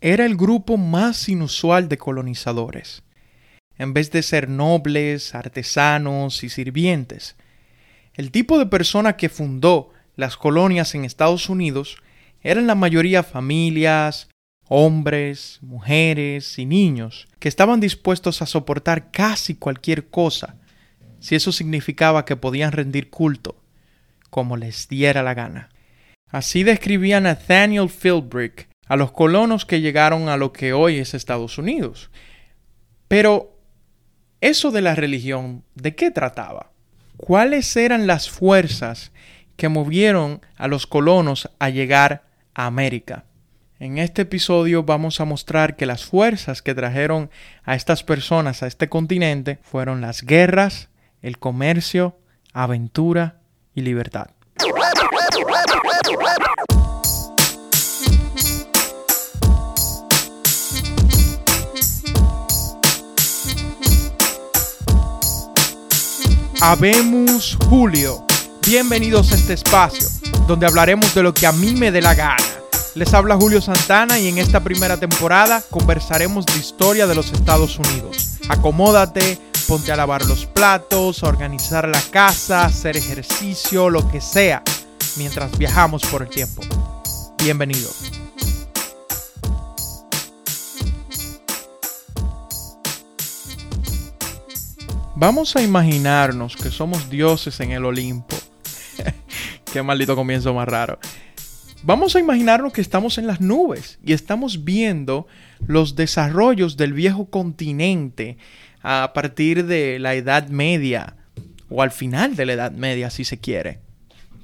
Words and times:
era 0.00 0.24
el 0.24 0.36
grupo 0.36 0.76
más 0.76 1.28
inusual 1.28 1.88
de 1.88 1.98
colonizadores. 1.98 3.02
En 3.76 3.92
vez 3.94 4.10
de 4.10 4.22
ser 4.22 4.48
nobles, 4.48 5.34
artesanos 5.34 6.42
y 6.44 6.48
sirvientes, 6.48 7.36
el 8.14 8.30
tipo 8.30 8.58
de 8.58 8.66
persona 8.66 9.16
que 9.16 9.28
fundó 9.28 9.90
las 10.16 10.36
colonias 10.36 10.94
en 10.94 11.04
Estados 11.04 11.48
Unidos 11.48 11.96
eran 12.42 12.66
la 12.66 12.74
mayoría 12.74 13.22
familias, 13.22 14.28
hombres, 14.68 15.58
mujeres 15.62 16.58
y 16.58 16.66
niños 16.66 17.28
que 17.38 17.48
estaban 17.48 17.80
dispuestos 17.80 18.42
a 18.42 18.46
soportar 18.46 19.10
casi 19.10 19.54
cualquier 19.54 20.08
cosa 20.08 20.56
si 21.20 21.34
eso 21.34 21.52
significaba 21.52 22.24
que 22.24 22.36
podían 22.36 22.72
rendir 22.72 23.10
culto 23.10 23.60
como 24.30 24.56
les 24.56 24.88
diera 24.88 25.22
la 25.22 25.34
gana. 25.34 25.70
Así 26.30 26.62
describía 26.62 27.20
Nathaniel 27.20 27.88
Philbrick 27.88 28.68
a 28.88 28.96
los 28.96 29.12
colonos 29.12 29.64
que 29.64 29.80
llegaron 29.80 30.28
a 30.28 30.36
lo 30.36 30.52
que 30.52 30.72
hoy 30.72 30.98
es 30.98 31.14
Estados 31.14 31.58
Unidos. 31.58 32.10
Pero, 33.06 33.56
eso 34.40 34.70
de 34.70 34.82
la 34.82 34.94
religión, 34.94 35.64
¿de 35.74 35.94
qué 35.94 36.10
trataba? 36.10 36.70
¿Cuáles 37.16 37.76
eran 37.76 38.06
las 38.06 38.30
fuerzas 38.30 39.12
que 39.56 39.68
movieron 39.68 40.40
a 40.56 40.68
los 40.68 40.86
colonos 40.86 41.50
a 41.58 41.68
llegar 41.68 42.24
a 42.54 42.66
América? 42.66 43.24
En 43.80 43.98
este 43.98 44.22
episodio 44.22 44.82
vamos 44.82 45.20
a 45.20 45.24
mostrar 45.24 45.76
que 45.76 45.86
las 45.86 46.04
fuerzas 46.04 46.62
que 46.62 46.74
trajeron 46.74 47.30
a 47.64 47.76
estas 47.76 48.02
personas 48.02 48.62
a 48.62 48.66
este 48.66 48.88
continente 48.88 49.58
fueron 49.62 50.00
las 50.00 50.22
guerras, 50.22 50.88
el 51.22 51.38
comercio, 51.38 52.18
aventura 52.52 53.40
y 53.74 53.82
libertad. 53.82 54.30
Habemos 66.60 67.56
Julio. 67.68 68.26
Bienvenidos 68.66 69.30
a 69.30 69.36
este 69.36 69.52
espacio, 69.52 70.08
donde 70.48 70.66
hablaremos 70.66 71.14
de 71.14 71.22
lo 71.22 71.32
que 71.32 71.46
a 71.46 71.52
mí 71.52 71.70
me 71.72 71.92
dé 71.92 72.02
la 72.02 72.14
gana. 72.14 72.42
Les 72.96 73.14
habla 73.14 73.36
Julio 73.36 73.60
Santana 73.60 74.18
y 74.18 74.26
en 74.26 74.38
esta 74.38 74.58
primera 74.58 74.96
temporada 74.96 75.62
conversaremos 75.70 76.46
de 76.46 76.56
historia 76.56 77.06
de 77.06 77.14
los 77.14 77.32
Estados 77.32 77.78
Unidos. 77.78 78.38
Acomódate, 78.48 79.38
ponte 79.68 79.92
a 79.92 79.96
lavar 79.96 80.24
los 80.24 80.46
platos, 80.46 81.22
a 81.22 81.28
organizar 81.28 81.86
la 81.88 82.02
casa, 82.10 82.64
hacer 82.64 82.96
ejercicio, 82.96 83.88
lo 83.88 84.10
que 84.10 84.20
sea, 84.20 84.64
mientras 85.16 85.56
viajamos 85.58 86.02
por 86.06 86.22
el 86.22 86.28
tiempo. 86.28 86.62
Bienvenido. 87.40 87.88
Vamos 95.20 95.56
a 95.56 95.62
imaginarnos 95.62 96.54
que 96.54 96.70
somos 96.70 97.10
dioses 97.10 97.58
en 97.58 97.72
el 97.72 97.84
Olimpo. 97.84 98.36
Qué 99.72 99.82
maldito 99.82 100.14
comienzo 100.14 100.54
más 100.54 100.68
raro. 100.68 101.00
Vamos 101.82 102.14
a 102.14 102.20
imaginarnos 102.20 102.72
que 102.72 102.80
estamos 102.80 103.18
en 103.18 103.26
las 103.26 103.40
nubes 103.40 103.98
y 104.04 104.12
estamos 104.12 104.62
viendo 104.62 105.26
los 105.66 105.96
desarrollos 105.96 106.76
del 106.76 106.92
viejo 106.92 107.30
continente 107.30 108.38
a 108.80 109.10
partir 109.12 109.66
de 109.66 109.98
la 109.98 110.14
Edad 110.14 110.50
Media 110.50 111.16
o 111.68 111.82
al 111.82 111.90
final 111.90 112.36
de 112.36 112.46
la 112.46 112.52
Edad 112.52 112.70
Media 112.70 113.10
si 113.10 113.24
se 113.24 113.38
quiere. 113.38 113.80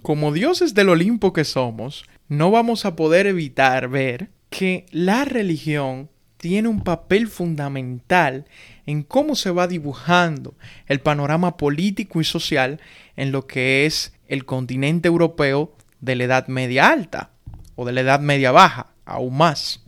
Como 0.02 0.32
dioses 0.32 0.74
del 0.74 0.88
Olimpo 0.88 1.32
que 1.32 1.44
somos, 1.44 2.04
no 2.28 2.50
vamos 2.50 2.84
a 2.84 2.96
poder 2.96 3.28
evitar 3.28 3.86
ver 3.86 4.30
que 4.50 4.86
la 4.90 5.24
religión 5.24 6.10
tiene 6.44 6.68
un 6.68 6.82
papel 6.82 7.26
fundamental 7.28 8.44
en 8.84 9.02
cómo 9.02 9.34
se 9.34 9.50
va 9.50 9.66
dibujando 9.66 10.54
el 10.88 11.00
panorama 11.00 11.56
político 11.56 12.20
y 12.20 12.24
social 12.24 12.82
en 13.16 13.32
lo 13.32 13.46
que 13.46 13.86
es 13.86 14.12
el 14.28 14.44
continente 14.44 15.08
europeo 15.08 15.74
de 16.02 16.16
la 16.16 16.24
Edad 16.24 16.48
Media 16.48 16.88
Alta 16.88 17.30
o 17.76 17.86
de 17.86 17.92
la 17.92 18.02
Edad 18.02 18.20
Media 18.20 18.52
Baja, 18.52 18.88
aún 19.06 19.38
más. 19.38 19.86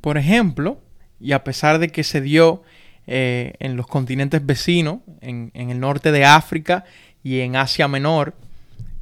Por 0.00 0.18
ejemplo, 0.18 0.80
y 1.20 1.30
a 1.30 1.44
pesar 1.44 1.78
de 1.78 1.90
que 1.90 2.02
se 2.02 2.20
dio 2.20 2.64
eh, 3.06 3.52
en 3.60 3.76
los 3.76 3.86
continentes 3.86 4.44
vecinos, 4.44 4.98
en, 5.20 5.52
el 5.54 5.78
norte 5.78 6.10
de 6.10 6.24
África 6.24 6.82
y 7.22 7.38
en 7.38 7.54
Asia 7.54 7.86
Menor, 7.86 8.34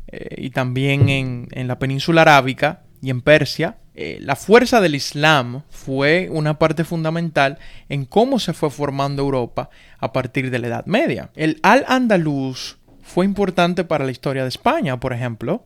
eh, 0.09 0.35
y 0.37 0.51
también 0.51 1.09
en, 1.09 1.49
en, 1.53 1.69
la 1.69 1.79
península 1.79 2.21
arábica 2.21 2.83
y 3.01 3.09
en 3.09 3.23
Persia, 3.23 3.79
eh, 3.97 4.19
la 4.21 4.35
fuerza 4.35 4.81
del 4.81 4.97
Islam 4.97 5.63
fue 5.71 6.29
una 6.31 6.59
parte 6.59 6.83
fundamental 6.85 7.59
en 7.89 8.05
cómo 8.05 8.41
se 8.41 8.53
fue 8.53 8.71
formando 8.71 9.23
Europa 9.23 9.71
a 9.99 10.13
partir 10.13 10.51
de 10.51 10.59
la 10.59 10.67
Edad 10.67 10.87
Media. 10.87 11.31
El 11.37 11.61
Al-Andalus 11.63 12.79
fue 13.03 13.25
importante 13.25 13.85
para 13.85 14.05
la 14.05 14.11
historia 14.11 14.43
de 14.43 14.49
España, 14.49 14.99
por 14.99 15.13
ejemplo, 15.13 15.65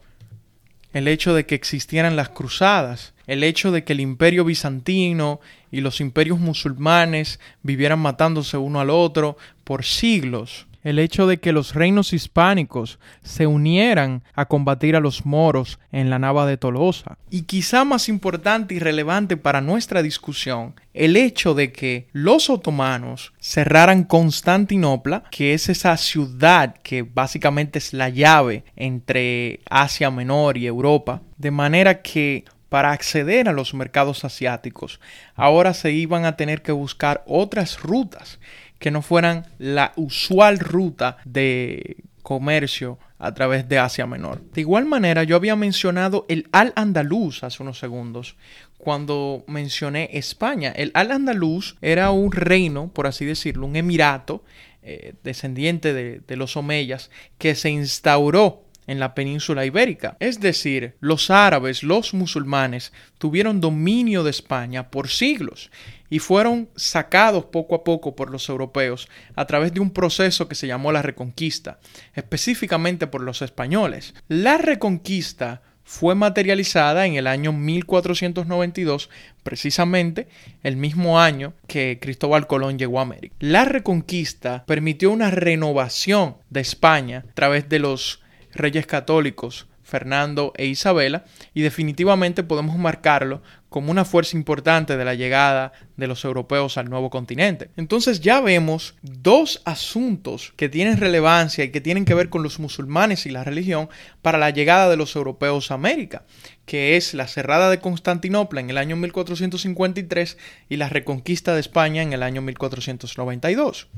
el 0.92 1.08
hecho 1.08 1.34
de 1.34 1.46
que 1.46 1.54
existieran 1.54 2.16
las 2.16 2.28
cruzadas, 2.28 3.14
el 3.26 3.44
hecho 3.44 3.72
de 3.72 3.84
que 3.84 3.94
el 3.94 4.00
imperio 4.00 4.44
bizantino 4.44 5.40
y 5.70 5.80
los 5.80 6.00
imperios 6.00 6.38
musulmanes 6.38 7.40
vivieran 7.62 7.98
matándose 7.98 8.56
uno 8.56 8.80
al 8.80 8.90
otro 8.90 9.36
por 9.64 9.84
siglos, 9.84 10.67
el 10.82 10.98
hecho 10.98 11.26
de 11.26 11.38
que 11.38 11.52
los 11.52 11.74
reinos 11.74 12.12
hispánicos 12.12 12.98
se 13.22 13.46
unieran 13.46 14.22
a 14.34 14.46
combatir 14.46 14.96
a 14.96 15.00
los 15.00 15.26
moros 15.26 15.78
en 15.92 16.10
la 16.10 16.18
Nava 16.18 16.46
de 16.46 16.56
Tolosa. 16.56 17.18
Y 17.30 17.42
quizá 17.42 17.84
más 17.84 18.08
importante 18.08 18.74
y 18.74 18.78
relevante 18.78 19.36
para 19.36 19.60
nuestra 19.60 20.02
discusión, 20.02 20.74
el 20.94 21.16
hecho 21.16 21.54
de 21.54 21.72
que 21.72 22.08
los 22.12 22.50
otomanos 22.50 23.32
cerraran 23.40 24.04
Constantinopla, 24.04 25.24
que 25.30 25.54
es 25.54 25.68
esa 25.68 25.96
ciudad 25.96 26.76
que 26.82 27.02
básicamente 27.02 27.78
es 27.78 27.92
la 27.92 28.08
llave 28.08 28.64
entre 28.76 29.60
Asia 29.68 30.10
Menor 30.10 30.56
y 30.56 30.66
Europa, 30.66 31.22
de 31.36 31.50
manera 31.50 32.02
que 32.02 32.44
para 32.68 32.92
acceder 32.92 33.48
a 33.48 33.52
los 33.52 33.72
mercados 33.74 34.24
asiáticos, 34.24 35.00
ahora 35.34 35.72
se 35.72 35.92
iban 35.92 36.24
a 36.24 36.36
tener 36.36 36.62
que 36.62 36.72
buscar 36.72 37.24
otras 37.26 37.80
rutas 37.82 38.38
que 38.78 38.90
no 38.90 39.02
fueran 39.02 39.46
la 39.58 39.92
usual 39.96 40.58
ruta 40.58 41.18
de 41.24 42.04
comercio 42.22 42.98
a 43.18 43.34
través 43.34 43.68
de 43.68 43.78
Asia 43.78 44.06
Menor. 44.06 44.42
De 44.52 44.60
igual 44.60 44.86
manera, 44.86 45.24
yo 45.24 45.36
había 45.36 45.56
mencionado 45.56 46.26
el 46.28 46.48
Al-Andalus 46.52 47.42
hace 47.42 47.62
unos 47.62 47.78
segundos 47.78 48.36
cuando 48.76 49.44
mencioné 49.48 50.10
España. 50.12 50.72
El 50.76 50.92
Al-Andalus 50.94 51.76
era 51.80 52.10
un 52.10 52.30
reino, 52.30 52.88
por 52.88 53.06
así 53.06 53.24
decirlo, 53.24 53.66
un 53.66 53.76
emirato 53.76 54.44
eh, 54.82 55.14
descendiente 55.24 55.92
de, 55.92 56.20
de 56.20 56.36
los 56.36 56.56
omeyas 56.56 57.10
que 57.38 57.54
se 57.54 57.70
instauró 57.70 58.67
en 58.88 58.98
la 58.98 59.14
península 59.14 59.64
ibérica. 59.64 60.16
Es 60.18 60.40
decir, 60.40 60.96
los 60.98 61.30
árabes, 61.30 61.84
los 61.84 62.14
musulmanes, 62.14 62.92
tuvieron 63.18 63.60
dominio 63.60 64.24
de 64.24 64.30
España 64.30 64.90
por 64.90 65.08
siglos 65.08 65.70
y 66.10 66.18
fueron 66.18 66.68
sacados 66.74 67.44
poco 67.44 67.76
a 67.76 67.84
poco 67.84 68.16
por 68.16 68.30
los 68.30 68.48
europeos 68.48 69.08
a 69.36 69.46
través 69.46 69.72
de 69.72 69.80
un 69.80 69.90
proceso 69.90 70.48
que 70.48 70.54
se 70.54 70.66
llamó 70.66 70.90
la 70.90 71.02
Reconquista, 71.02 71.78
específicamente 72.14 73.06
por 73.06 73.22
los 73.22 73.42
españoles. 73.42 74.14
La 74.26 74.58
Reconquista 74.58 75.62
fue 75.84 76.14
materializada 76.14 77.06
en 77.06 77.14
el 77.14 77.26
año 77.26 77.52
1492, 77.52 79.08
precisamente 79.42 80.28
el 80.62 80.76
mismo 80.76 81.18
año 81.18 81.54
que 81.66 81.98
Cristóbal 82.00 82.46
Colón 82.46 82.78
llegó 82.78 82.98
a 82.98 83.02
América. 83.02 83.34
La 83.38 83.64
Reconquista 83.64 84.64
permitió 84.66 85.10
una 85.10 85.30
renovación 85.30 86.36
de 86.50 86.60
España 86.60 87.24
a 87.30 87.32
través 87.32 87.70
de 87.70 87.78
los 87.78 88.22
reyes 88.54 88.86
católicos 88.86 89.66
Fernando 89.88 90.52
e 90.58 90.66
Isabela, 90.66 91.24
y 91.54 91.62
definitivamente 91.62 92.42
podemos 92.42 92.76
marcarlo 92.76 93.42
como 93.70 93.90
una 93.90 94.04
fuerza 94.04 94.36
importante 94.36 94.98
de 94.98 95.04
la 95.04 95.14
llegada 95.14 95.72
de 95.96 96.06
los 96.06 96.26
europeos 96.26 96.76
al 96.76 96.90
nuevo 96.90 97.08
continente. 97.08 97.70
Entonces 97.76 98.20
ya 98.20 98.42
vemos 98.42 98.96
dos 99.00 99.62
asuntos 99.64 100.52
que 100.56 100.68
tienen 100.68 100.98
relevancia 100.98 101.64
y 101.64 101.70
que 101.70 101.80
tienen 101.80 102.04
que 102.04 102.12
ver 102.12 102.28
con 102.28 102.42
los 102.42 102.58
musulmanes 102.58 103.24
y 103.24 103.30
la 103.30 103.44
religión 103.44 103.88
para 104.20 104.36
la 104.36 104.50
llegada 104.50 104.90
de 104.90 104.98
los 104.98 105.16
europeos 105.16 105.70
a 105.70 105.74
América, 105.74 106.24
que 106.66 106.98
es 106.98 107.14
la 107.14 107.26
cerrada 107.26 107.70
de 107.70 107.80
Constantinopla 107.80 108.60
en 108.60 108.68
el 108.68 108.76
año 108.76 108.96
1453 108.96 110.36
y 110.68 110.76
la 110.76 110.90
reconquista 110.90 111.54
de 111.54 111.60
España 111.60 112.02
en 112.02 112.12
el 112.12 112.22
año 112.22 112.42
1492. 112.42 113.88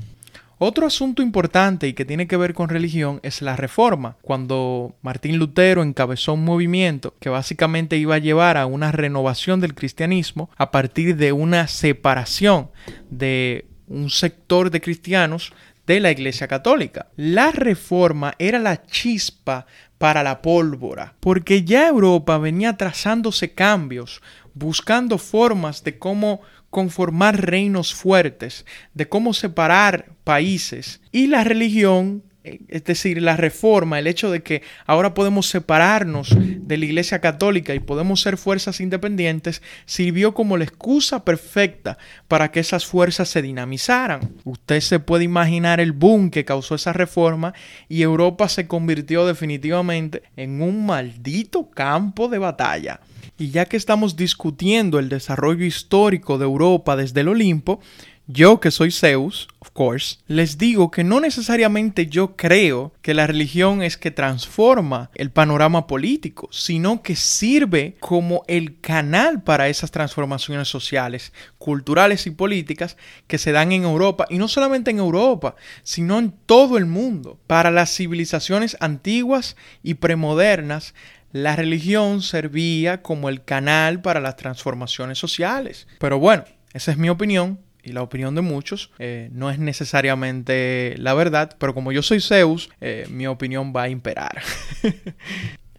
Otro 0.63 0.85
asunto 0.85 1.23
importante 1.23 1.87
y 1.87 1.93
que 1.93 2.05
tiene 2.05 2.27
que 2.27 2.37
ver 2.37 2.53
con 2.53 2.69
religión 2.69 3.19
es 3.23 3.41
la 3.41 3.55
reforma, 3.55 4.17
cuando 4.21 4.93
Martín 5.01 5.39
Lutero 5.39 5.81
encabezó 5.81 6.33
un 6.33 6.45
movimiento 6.45 7.15
que 7.19 7.29
básicamente 7.29 7.97
iba 7.97 8.13
a 8.13 8.19
llevar 8.19 8.57
a 8.57 8.67
una 8.67 8.91
renovación 8.91 9.59
del 9.59 9.73
cristianismo 9.73 10.51
a 10.57 10.69
partir 10.69 11.15
de 11.15 11.31
una 11.31 11.67
separación 11.67 12.69
de 13.09 13.65
un 13.87 14.11
sector 14.11 14.69
de 14.69 14.81
cristianos 14.81 15.51
de 15.87 15.99
la 15.99 16.11
Iglesia 16.11 16.47
Católica. 16.47 17.07
La 17.15 17.51
reforma 17.51 18.35
era 18.37 18.59
la 18.59 18.83
chispa 18.83 19.65
para 19.97 20.21
la 20.21 20.43
pólvora, 20.43 21.15
porque 21.21 21.63
ya 21.63 21.87
Europa 21.87 22.37
venía 22.37 22.77
trazándose 22.77 23.53
cambios 23.55 24.21
buscando 24.53 25.17
formas 25.17 25.83
de 25.83 25.97
cómo 25.97 26.41
conformar 26.71 27.45
reinos 27.45 27.93
fuertes, 27.93 28.65
de 28.95 29.07
cómo 29.07 29.35
separar 29.35 30.13
países. 30.23 31.01
Y 31.11 31.27
la 31.27 31.43
religión 31.43 32.23
es 32.43 32.83
decir, 32.85 33.21
la 33.21 33.37
reforma, 33.37 33.99
el 33.99 34.07
hecho 34.07 34.31
de 34.31 34.41
que 34.41 34.63
ahora 34.87 35.13
podemos 35.13 35.47
separarnos 35.47 36.35
de 36.35 36.77
la 36.77 36.85
Iglesia 36.85 37.21
Católica 37.21 37.75
y 37.75 37.79
podemos 37.79 38.21
ser 38.21 38.37
fuerzas 38.37 38.81
independientes, 38.81 39.61
sirvió 39.85 40.33
como 40.33 40.57
la 40.57 40.63
excusa 40.63 41.23
perfecta 41.23 41.99
para 42.27 42.51
que 42.51 42.59
esas 42.59 42.85
fuerzas 42.85 43.29
se 43.29 43.43
dinamizaran. 43.43 44.31
Usted 44.43 44.79
se 44.79 44.99
puede 44.99 45.23
imaginar 45.23 45.79
el 45.79 45.91
boom 45.91 46.31
que 46.31 46.45
causó 46.45 46.75
esa 46.75 46.93
reforma 46.93 47.53
y 47.87 48.01
Europa 48.01 48.49
se 48.49 48.67
convirtió 48.67 49.27
definitivamente 49.27 50.23
en 50.35 50.61
un 50.63 50.85
maldito 50.85 51.69
campo 51.69 52.27
de 52.27 52.39
batalla. 52.39 53.01
Y 53.41 53.49
ya 53.49 53.65
que 53.65 53.75
estamos 53.75 54.15
discutiendo 54.15 54.99
el 54.99 55.09
desarrollo 55.09 55.65
histórico 55.65 56.37
de 56.37 56.45
Europa 56.45 56.95
desde 56.95 57.21
el 57.21 57.29
Olimpo, 57.29 57.79
yo 58.27 58.59
que 58.59 58.71
soy 58.71 58.91
Zeus, 58.91 59.47
of 59.59 59.71
course, 59.71 60.17
les 60.27 60.57
digo 60.57 60.91
que 60.91 61.03
no 61.03 61.19
necesariamente 61.19 62.07
yo 62.07 62.35
creo 62.35 62.93
que 63.01 63.13
la 63.13 63.27
religión 63.27 63.81
es 63.81 63.97
que 63.97 64.11
transforma 64.11 65.09
el 65.15 65.31
panorama 65.31 65.87
político, 65.87 66.47
sino 66.51 67.01
que 67.01 67.15
sirve 67.15 67.97
como 67.99 68.43
el 68.47 68.79
canal 68.79 69.43
para 69.43 69.69
esas 69.69 69.91
transformaciones 69.91 70.67
sociales, 70.67 71.33
culturales 71.57 72.25
y 72.27 72.31
políticas 72.31 72.95
que 73.27 73.37
se 73.37 73.51
dan 73.51 73.71
en 73.71 73.83
Europa, 73.83 74.25
y 74.29 74.37
no 74.37 74.47
solamente 74.47 74.91
en 74.91 74.99
Europa, 74.99 75.55
sino 75.83 76.19
en 76.19 76.31
todo 76.45 76.77
el 76.77 76.85
mundo. 76.85 77.39
Para 77.47 77.71
las 77.71 77.93
civilizaciones 77.93 78.77
antiguas 78.79 79.57
y 79.83 79.95
premodernas, 79.95 80.93
la 81.33 81.55
religión 81.55 82.21
servía 82.21 83.01
como 83.01 83.29
el 83.29 83.43
canal 83.43 84.01
para 84.01 84.19
las 84.19 84.35
transformaciones 84.35 85.17
sociales. 85.17 85.87
Pero 85.99 86.19
bueno, 86.19 86.43
esa 86.73 86.91
es 86.91 86.97
mi 86.97 87.09
opinión 87.09 87.59
y 87.83 87.91
la 87.91 88.01
opinión 88.01 88.35
de 88.35 88.41
muchos. 88.41 88.91
Eh, 88.99 89.29
no 89.31 89.49
es 89.49 89.59
necesariamente 89.59 90.95
la 90.97 91.13
verdad, 91.13 91.55
pero 91.59 91.73
como 91.73 91.91
yo 91.91 92.01
soy 92.01 92.21
Zeus, 92.21 92.69
eh, 92.81 93.07
mi 93.09 93.27
opinión 93.27 93.73
va 93.75 93.83
a 93.83 93.89
imperar. 93.89 94.41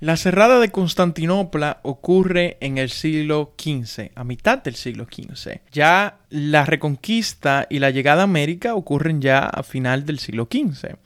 La 0.03 0.17
cerrada 0.17 0.59
de 0.59 0.73
Constantinopla 0.73 1.79
ocurre 1.85 2.57
en 2.61 2.77
el 2.77 2.91
siglo 2.91 3.55
XV, 3.57 4.11
a 4.17 4.25
mitad 4.25 4.59
del 4.59 4.75
siglo 4.75 5.05
XV. 5.05 5.61
Ya 5.71 6.19
la 6.29 6.65
reconquista 6.65 7.69
y 7.71 7.79
la 7.79 7.91
llegada 7.91 8.23
a 8.23 8.25
América 8.25 8.75
ocurren 8.75 9.23
ya 9.23 9.45
a 9.45 9.63
final 9.63 10.05
del 10.05 10.19
siglo 10.19 10.49
XV. 10.51 10.97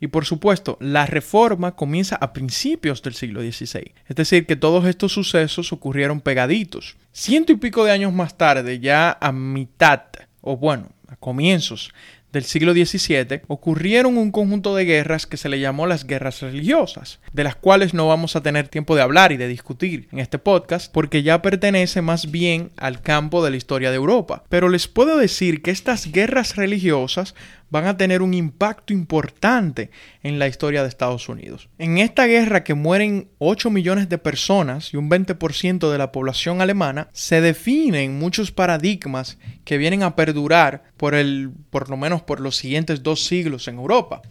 Y 0.00 0.08
por 0.08 0.24
supuesto, 0.24 0.78
la 0.80 1.06
reforma 1.06 1.76
comienza 1.76 2.16
a 2.16 2.32
principios 2.32 3.02
del 3.02 3.14
siglo 3.14 3.40
XVI. 3.40 3.92
Es 4.08 4.16
decir, 4.16 4.46
que 4.46 4.56
todos 4.56 4.84
estos 4.86 5.12
sucesos 5.12 5.72
ocurrieron 5.72 6.20
pegaditos. 6.20 6.96
Ciento 7.12 7.52
y 7.52 7.56
pico 7.56 7.84
de 7.84 7.92
años 7.92 8.12
más 8.12 8.36
tarde, 8.36 8.80
ya 8.80 9.16
a 9.20 9.30
mitad 9.30 10.02
o 10.40 10.56
bueno, 10.56 10.88
a 11.08 11.16
comienzos 11.16 11.92
del 12.32 12.44
siglo 12.44 12.72
XVII, 12.72 13.42
ocurrieron 13.48 14.16
un 14.16 14.30
conjunto 14.30 14.74
de 14.76 14.84
guerras 14.84 15.26
que 15.26 15.36
se 15.36 15.48
le 15.48 15.58
llamó 15.58 15.86
las 15.86 16.06
guerras 16.06 16.40
religiosas, 16.42 17.20
de 17.32 17.44
las 17.44 17.56
cuales 17.56 17.92
no 17.92 18.06
vamos 18.06 18.36
a 18.36 18.42
tener 18.42 18.68
tiempo 18.68 18.94
de 18.94 19.02
hablar 19.02 19.32
y 19.32 19.36
de 19.36 19.48
discutir 19.48 20.08
en 20.12 20.20
este 20.20 20.38
podcast, 20.38 20.92
porque 20.92 21.22
ya 21.22 21.42
pertenece 21.42 22.02
más 22.02 22.30
bien 22.30 22.70
al 22.76 23.02
campo 23.02 23.44
de 23.44 23.50
la 23.50 23.56
historia 23.56 23.90
de 23.90 23.96
Europa. 23.96 24.44
Pero 24.48 24.68
les 24.68 24.86
puedo 24.86 25.18
decir 25.18 25.62
que 25.62 25.72
estas 25.72 26.12
guerras 26.12 26.56
religiosas 26.56 27.34
van 27.70 27.86
a 27.86 27.96
tener 27.96 28.22
un 28.22 28.34
impacto 28.34 28.92
importante 28.92 29.90
en 30.22 30.38
la 30.38 30.48
historia 30.48 30.82
de 30.82 30.88
Estados 30.88 31.28
Unidos. 31.28 31.68
En 31.78 31.98
esta 31.98 32.26
guerra 32.26 32.64
que 32.64 32.74
mueren 32.74 33.28
8 33.38 33.70
millones 33.70 34.08
de 34.08 34.18
personas 34.18 34.92
y 34.92 34.96
un 34.96 35.08
20% 35.08 35.90
de 35.90 35.98
la 35.98 36.12
población 36.12 36.60
alemana, 36.60 37.08
se 37.12 37.40
definen 37.40 38.18
muchos 38.18 38.52
paradigmas 38.52 39.38
que 39.64 39.78
vienen 39.78 40.02
a 40.02 40.16
perdurar 40.16 40.84
por 40.96 41.14
el 41.14 41.50
por 41.70 41.88
lo 41.88 41.96
menos 41.96 42.22
por 42.22 42.40
los 42.40 42.56
siguientes 42.56 43.02
dos 43.02 43.24
siglos 43.24 43.68
en 43.68 43.76
Europa. 43.76 44.22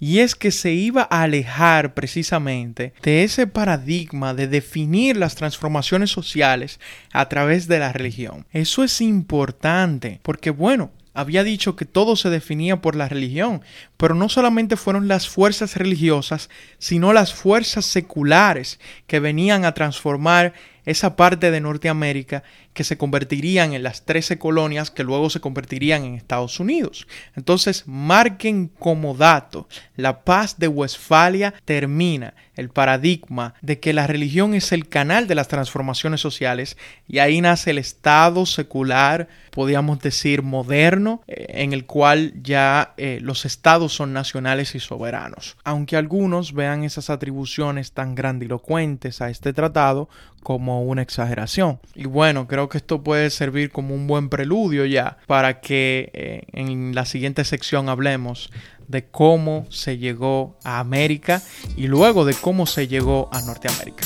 Y 0.00 0.18
es 0.18 0.34
que 0.34 0.50
se 0.50 0.72
iba 0.72 1.06
a 1.08 1.22
alejar 1.22 1.94
precisamente 1.94 2.92
de 3.02 3.24
ese 3.24 3.46
paradigma 3.46 4.34
de 4.34 4.48
definir 4.48 5.16
las 5.16 5.34
transformaciones 5.34 6.10
sociales 6.10 6.80
a 7.12 7.28
través 7.28 7.68
de 7.68 7.78
la 7.78 7.92
religión. 7.92 8.44
Eso 8.52 8.82
es 8.82 9.00
importante 9.00 10.20
porque, 10.22 10.50
bueno, 10.50 10.90
había 11.14 11.44
dicho 11.44 11.76
que 11.76 11.84
todo 11.84 12.16
se 12.16 12.28
definía 12.28 12.82
por 12.82 12.96
la 12.96 13.08
religión, 13.08 13.62
pero 13.96 14.14
no 14.14 14.28
solamente 14.28 14.76
fueron 14.76 15.08
las 15.08 15.28
fuerzas 15.28 15.76
religiosas, 15.76 16.50
sino 16.78 17.12
las 17.12 17.32
fuerzas 17.32 17.84
seculares 17.86 18.80
que 19.06 19.20
venían 19.20 19.64
a 19.64 19.72
transformar 19.72 20.52
esa 20.84 21.16
parte 21.16 21.50
de 21.50 21.60
Norteamérica 21.60 22.42
que 22.74 22.84
se 22.84 22.98
convertirían 22.98 23.72
en 23.72 23.82
las 23.82 24.04
13 24.04 24.38
colonias 24.38 24.90
que 24.90 25.04
luego 25.04 25.30
se 25.30 25.40
convertirían 25.40 26.04
en 26.04 26.14
Estados 26.14 26.60
Unidos. 26.60 27.06
Entonces, 27.36 27.84
marquen 27.86 28.68
como 28.68 29.14
dato, 29.14 29.68
la 29.96 30.22
paz 30.24 30.58
de 30.58 30.68
Westfalia 30.68 31.54
termina 31.64 32.34
el 32.56 32.68
paradigma 32.68 33.54
de 33.62 33.80
que 33.80 33.92
la 33.92 34.06
religión 34.06 34.54
es 34.54 34.72
el 34.72 34.88
canal 34.88 35.26
de 35.26 35.34
las 35.34 35.48
transformaciones 35.48 36.20
sociales 36.20 36.76
y 37.08 37.18
ahí 37.18 37.40
nace 37.40 37.70
el 37.70 37.78
Estado 37.78 38.46
secular, 38.46 39.28
podríamos 39.50 40.00
decir 40.00 40.42
moderno, 40.42 41.22
eh, 41.26 41.46
en 41.48 41.72
el 41.72 41.84
cual 41.86 42.32
ya 42.42 42.94
eh, 42.96 43.18
los 43.22 43.44
estados 43.44 43.92
son 43.92 44.12
nacionales 44.12 44.74
y 44.74 44.80
soberanos. 44.80 45.56
Aunque 45.64 45.96
algunos 45.96 46.52
vean 46.52 46.84
esas 46.84 47.10
atribuciones 47.10 47.92
tan 47.92 48.14
grandilocuentes 48.14 49.20
a 49.20 49.30
este 49.30 49.52
tratado 49.52 50.08
como 50.42 50.82
una 50.82 51.02
exageración. 51.02 51.80
Y 51.94 52.04
bueno, 52.04 52.46
creo 52.46 52.63
que 52.68 52.78
esto 52.78 53.02
puede 53.02 53.30
servir 53.30 53.70
como 53.70 53.94
un 53.94 54.06
buen 54.06 54.28
preludio 54.28 54.84
ya 54.84 55.18
para 55.26 55.60
que 55.60 56.10
eh, 56.12 56.42
en 56.52 56.94
la 56.94 57.04
siguiente 57.04 57.44
sección 57.44 57.88
hablemos 57.88 58.50
de 58.88 59.06
cómo 59.06 59.66
se 59.70 59.98
llegó 59.98 60.58
a 60.64 60.78
América 60.78 61.42
y 61.76 61.86
luego 61.86 62.24
de 62.24 62.34
cómo 62.34 62.66
se 62.66 62.88
llegó 62.88 63.28
a 63.32 63.40
Norteamérica. 63.42 64.04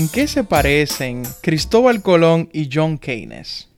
¿En 0.00 0.08
qué 0.08 0.26
se 0.26 0.44
parecen 0.44 1.24
Cristóbal 1.42 2.00
Colón 2.00 2.48
y 2.54 2.70
John 2.72 2.96
Keynes? 2.96 3.68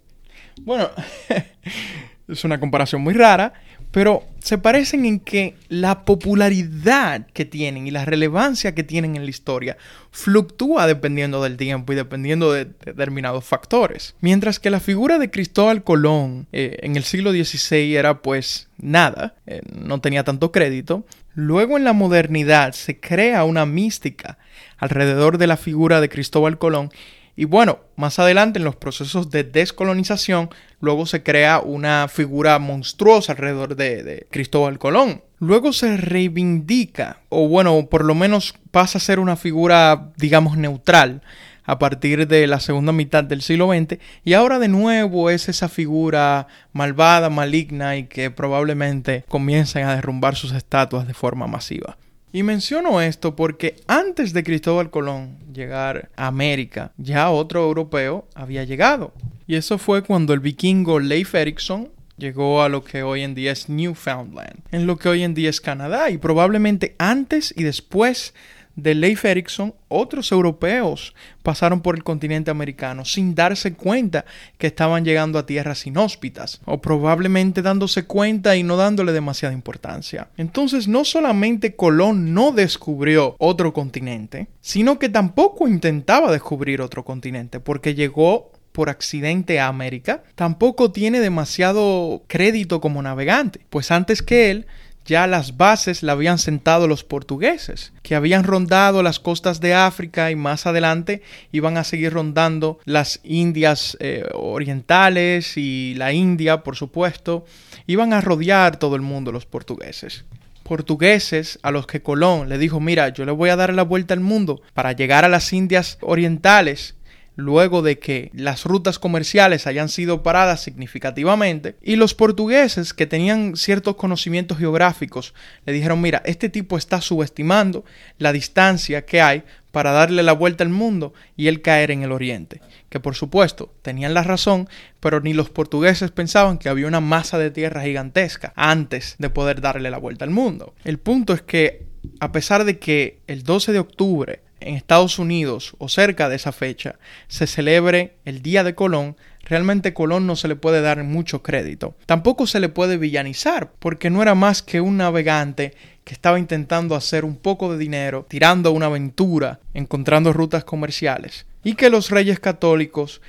Bueno, 0.60 0.88
es 2.28 2.44
una 2.44 2.60
comparación 2.60 3.02
muy 3.02 3.12
rara, 3.12 3.54
pero 3.90 4.22
se 4.38 4.56
parecen 4.56 5.04
en 5.04 5.18
que 5.18 5.56
la 5.68 6.04
popularidad 6.04 7.26
que 7.32 7.44
tienen 7.44 7.88
y 7.88 7.90
la 7.90 8.04
relevancia 8.04 8.72
que 8.72 8.84
tienen 8.84 9.16
en 9.16 9.24
la 9.24 9.30
historia 9.30 9.76
fluctúa 10.12 10.86
dependiendo 10.86 11.42
del 11.42 11.56
tiempo 11.56 11.92
y 11.92 11.96
dependiendo 11.96 12.52
de 12.52 12.66
determinados 12.66 13.44
factores. 13.44 14.14
Mientras 14.20 14.60
que 14.60 14.70
la 14.70 14.78
figura 14.78 15.18
de 15.18 15.28
Cristóbal 15.28 15.82
Colón 15.82 16.46
eh, 16.52 16.76
en 16.82 16.94
el 16.94 17.02
siglo 17.02 17.32
XVI 17.32 17.96
era 17.96 18.22
pues 18.22 18.68
nada, 18.78 19.34
eh, 19.46 19.62
no 19.72 20.00
tenía 20.00 20.22
tanto 20.22 20.52
crédito, 20.52 21.04
luego 21.34 21.76
en 21.76 21.84
la 21.84 21.92
modernidad 21.92 22.72
se 22.72 23.00
crea 23.00 23.44
una 23.44 23.66
mística 23.66 24.38
alrededor 24.78 25.38
de 25.38 25.46
la 25.46 25.56
figura 25.56 26.00
de 26.00 26.08
Cristóbal 26.08 26.58
Colón 26.58 26.90
y 27.34 27.46
bueno, 27.46 27.78
más 27.96 28.18
adelante 28.18 28.58
en 28.58 28.64
los 28.64 28.76
procesos 28.76 29.30
de 29.30 29.42
descolonización, 29.42 30.50
luego 30.80 31.06
se 31.06 31.22
crea 31.22 31.60
una 31.60 32.08
figura 32.08 32.58
monstruosa 32.58 33.32
alrededor 33.32 33.74
de, 33.74 34.26
Cristóbal 34.30 34.78
Colón. 34.78 35.22
Luego 35.38 35.72
se 35.72 35.96
reivindica, 35.96 37.20
o 37.30 37.48
bueno, 37.48 37.86
por 37.90 38.04
lo 38.04 38.14
menos 38.14 38.54
pasa 38.70 38.98
a 38.98 39.00
ser 39.00 39.18
una 39.18 39.36
figura, 39.36 40.12
digamos, 40.18 40.58
neutral 40.58 41.22
a 41.64 41.78
partir 41.78 42.26
de 42.26 42.46
la 42.46 42.60
segunda 42.60 42.92
mitad 42.92 43.24
del 43.24 43.42
siglo 43.42 43.72
XX 43.72 43.98
y 44.24 44.32
ahora 44.34 44.58
de 44.58 44.68
nuevo 44.68 45.30
es 45.30 45.48
esa 45.48 45.68
figura 45.68 46.48
malvada, 46.72 47.30
maligna 47.30 47.96
y 47.96 48.04
que 48.04 48.30
probablemente 48.30 49.24
comiencen 49.28 49.86
a 49.86 49.94
derrumbar 49.94 50.36
sus 50.36 50.52
estatuas 50.52 51.06
de 51.06 51.14
forma 51.14 51.46
masiva. 51.46 51.96
Y 52.34 52.42
menciono 52.42 53.02
esto 53.02 53.36
porque 53.36 53.76
antes 53.86 54.32
de 54.32 54.42
Cristóbal 54.42 54.90
Colón 54.90 55.36
llegar 55.52 56.08
a 56.16 56.28
América, 56.28 56.92
ya 56.96 57.30
otro 57.30 57.62
europeo 57.62 58.26
había 58.34 58.64
llegado. 58.64 59.12
Y 59.46 59.56
eso 59.56 59.76
fue 59.76 60.02
cuando 60.02 60.32
el 60.32 60.40
vikingo 60.40 60.98
Leif 60.98 61.34
Erikson 61.34 61.90
llegó 62.16 62.62
a 62.62 62.70
lo 62.70 62.84
que 62.84 63.02
hoy 63.02 63.22
en 63.22 63.34
día 63.34 63.52
es 63.52 63.68
Newfoundland, 63.68 64.60
en 64.70 64.86
lo 64.86 64.96
que 64.96 65.10
hoy 65.10 65.24
en 65.24 65.34
día 65.34 65.50
es 65.50 65.60
Canadá, 65.60 66.08
y 66.08 66.16
probablemente 66.16 66.94
antes 66.98 67.52
y 67.54 67.64
después 67.64 68.32
de 68.76 68.94
Leif 68.94 69.24
Erikson, 69.24 69.74
otros 69.88 70.32
europeos 70.32 71.14
pasaron 71.42 71.80
por 71.80 71.94
el 71.94 72.04
continente 72.04 72.50
americano 72.50 73.04
sin 73.04 73.34
darse 73.34 73.74
cuenta 73.74 74.24
que 74.58 74.68
estaban 74.68 75.04
llegando 75.04 75.38
a 75.38 75.46
tierras 75.46 75.86
inhóspitas, 75.86 76.60
o 76.64 76.80
probablemente 76.80 77.62
dándose 77.62 78.04
cuenta 78.04 78.56
y 78.56 78.62
no 78.62 78.76
dándole 78.76 79.12
demasiada 79.12 79.54
importancia. 79.54 80.28
Entonces, 80.36 80.88
no 80.88 81.04
solamente 81.04 81.76
Colón 81.76 82.32
no 82.34 82.52
descubrió 82.52 83.36
otro 83.38 83.72
continente, 83.72 84.48
sino 84.60 84.98
que 84.98 85.08
tampoco 85.08 85.68
intentaba 85.68 86.32
descubrir 86.32 86.80
otro 86.80 87.04
continente, 87.04 87.60
porque 87.60 87.94
llegó 87.94 88.50
por 88.72 88.88
accidente 88.88 89.60
a 89.60 89.68
América, 89.68 90.22
tampoco 90.34 90.92
tiene 90.92 91.20
demasiado 91.20 92.22
crédito 92.26 92.80
como 92.80 93.02
navegante, 93.02 93.60
pues 93.68 93.90
antes 93.90 94.22
que 94.22 94.50
él 94.50 94.66
ya 95.04 95.26
las 95.26 95.56
bases 95.56 96.02
la 96.02 96.12
habían 96.12 96.38
sentado 96.38 96.86
los 96.88 97.04
portugueses, 97.04 97.92
que 98.02 98.14
habían 98.14 98.44
rondado 98.44 99.02
las 99.02 99.18
costas 99.18 99.60
de 99.60 99.74
África 99.74 100.30
y 100.30 100.36
más 100.36 100.66
adelante 100.66 101.22
iban 101.50 101.76
a 101.76 101.84
seguir 101.84 102.12
rondando 102.12 102.78
las 102.84 103.20
Indias 103.24 103.96
eh, 104.00 104.24
orientales 104.34 105.56
y 105.56 105.94
la 105.96 106.12
India, 106.12 106.62
por 106.62 106.76
supuesto, 106.76 107.44
iban 107.86 108.12
a 108.12 108.20
rodear 108.20 108.78
todo 108.78 108.96
el 108.96 109.02
mundo 109.02 109.32
los 109.32 109.46
portugueses. 109.46 110.24
Portugueses 110.62 111.58
a 111.62 111.70
los 111.70 111.86
que 111.86 112.02
Colón 112.02 112.48
le 112.48 112.56
dijo, 112.56 112.80
mira, 112.80 113.08
yo 113.08 113.24
le 113.24 113.32
voy 113.32 113.50
a 113.50 113.56
dar 113.56 113.74
la 113.74 113.82
vuelta 113.82 114.14
al 114.14 114.20
mundo 114.20 114.62
para 114.74 114.92
llegar 114.92 115.24
a 115.24 115.28
las 115.28 115.52
Indias 115.52 115.98
orientales 116.00 116.94
luego 117.36 117.82
de 117.82 117.98
que 117.98 118.30
las 118.34 118.64
rutas 118.64 118.98
comerciales 118.98 119.66
hayan 119.66 119.88
sido 119.88 120.22
paradas 120.22 120.60
significativamente, 120.62 121.76
y 121.82 121.96
los 121.96 122.14
portugueses 122.14 122.94
que 122.94 123.06
tenían 123.06 123.56
ciertos 123.56 123.96
conocimientos 123.96 124.58
geográficos 124.58 125.34
le 125.64 125.72
dijeron, 125.72 126.00
mira, 126.00 126.22
este 126.24 126.48
tipo 126.48 126.76
está 126.76 127.00
subestimando 127.00 127.84
la 128.18 128.32
distancia 128.32 129.04
que 129.04 129.20
hay 129.20 129.44
para 129.72 129.92
darle 129.92 130.22
la 130.22 130.32
vuelta 130.32 130.62
al 130.62 130.70
mundo 130.70 131.14
y 131.36 131.48
él 131.48 131.62
caer 131.62 131.90
en 131.90 132.02
el 132.02 132.12
oriente. 132.12 132.60
Que 132.90 133.00
por 133.00 133.14
supuesto 133.14 133.74
tenían 133.82 134.14
la 134.14 134.22
razón, 134.22 134.68
pero 135.00 135.20
ni 135.20 135.32
los 135.32 135.48
portugueses 135.48 136.10
pensaban 136.10 136.58
que 136.58 136.68
había 136.68 136.86
una 136.86 137.00
masa 137.00 137.38
de 137.38 137.50
tierra 137.50 137.82
gigantesca 137.82 138.52
antes 138.54 139.16
de 139.18 139.30
poder 139.30 139.62
darle 139.62 139.90
la 139.90 139.98
vuelta 139.98 140.26
al 140.26 140.30
mundo. 140.30 140.74
El 140.84 140.98
punto 140.98 141.32
es 141.32 141.40
que, 141.40 141.86
a 142.20 142.32
pesar 142.32 142.64
de 142.64 142.78
que 142.78 143.20
el 143.26 143.42
12 143.44 143.72
de 143.72 143.78
octubre 143.78 144.42
en 144.68 144.74
Estados 144.74 145.18
Unidos 145.18 145.74
o 145.78 145.88
cerca 145.88 146.28
de 146.28 146.36
esa 146.36 146.52
fecha 146.52 146.96
se 147.28 147.46
celebre 147.46 148.16
el 148.24 148.42
Día 148.42 148.64
de 148.64 148.74
Colón, 148.74 149.16
realmente 149.44 149.92
Colón 149.92 150.26
no 150.26 150.36
se 150.36 150.48
le 150.48 150.56
puede 150.56 150.80
dar 150.80 151.02
mucho 151.04 151.42
crédito. 151.42 151.94
Tampoco 152.06 152.46
se 152.46 152.60
le 152.60 152.68
puede 152.68 152.96
villanizar, 152.96 153.72
porque 153.78 154.10
no 154.10 154.22
era 154.22 154.34
más 154.34 154.62
que 154.62 154.80
un 154.80 154.96
navegante 154.96 155.74
que 156.04 156.14
estaba 156.14 156.38
intentando 156.38 156.94
hacer 156.94 157.24
un 157.24 157.36
poco 157.36 157.72
de 157.72 157.78
dinero, 157.78 158.26
tirando 158.28 158.72
una 158.72 158.86
aventura, 158.86 159.60
encontrando 159.74 160.32
rutas 160.32 160.64
comerciales, 160.64 161.46
y 161.62 161.74
que 161.74 161.90
los 161.90 162.10
reyes 162.10 162.40
católicos 162.40 163.20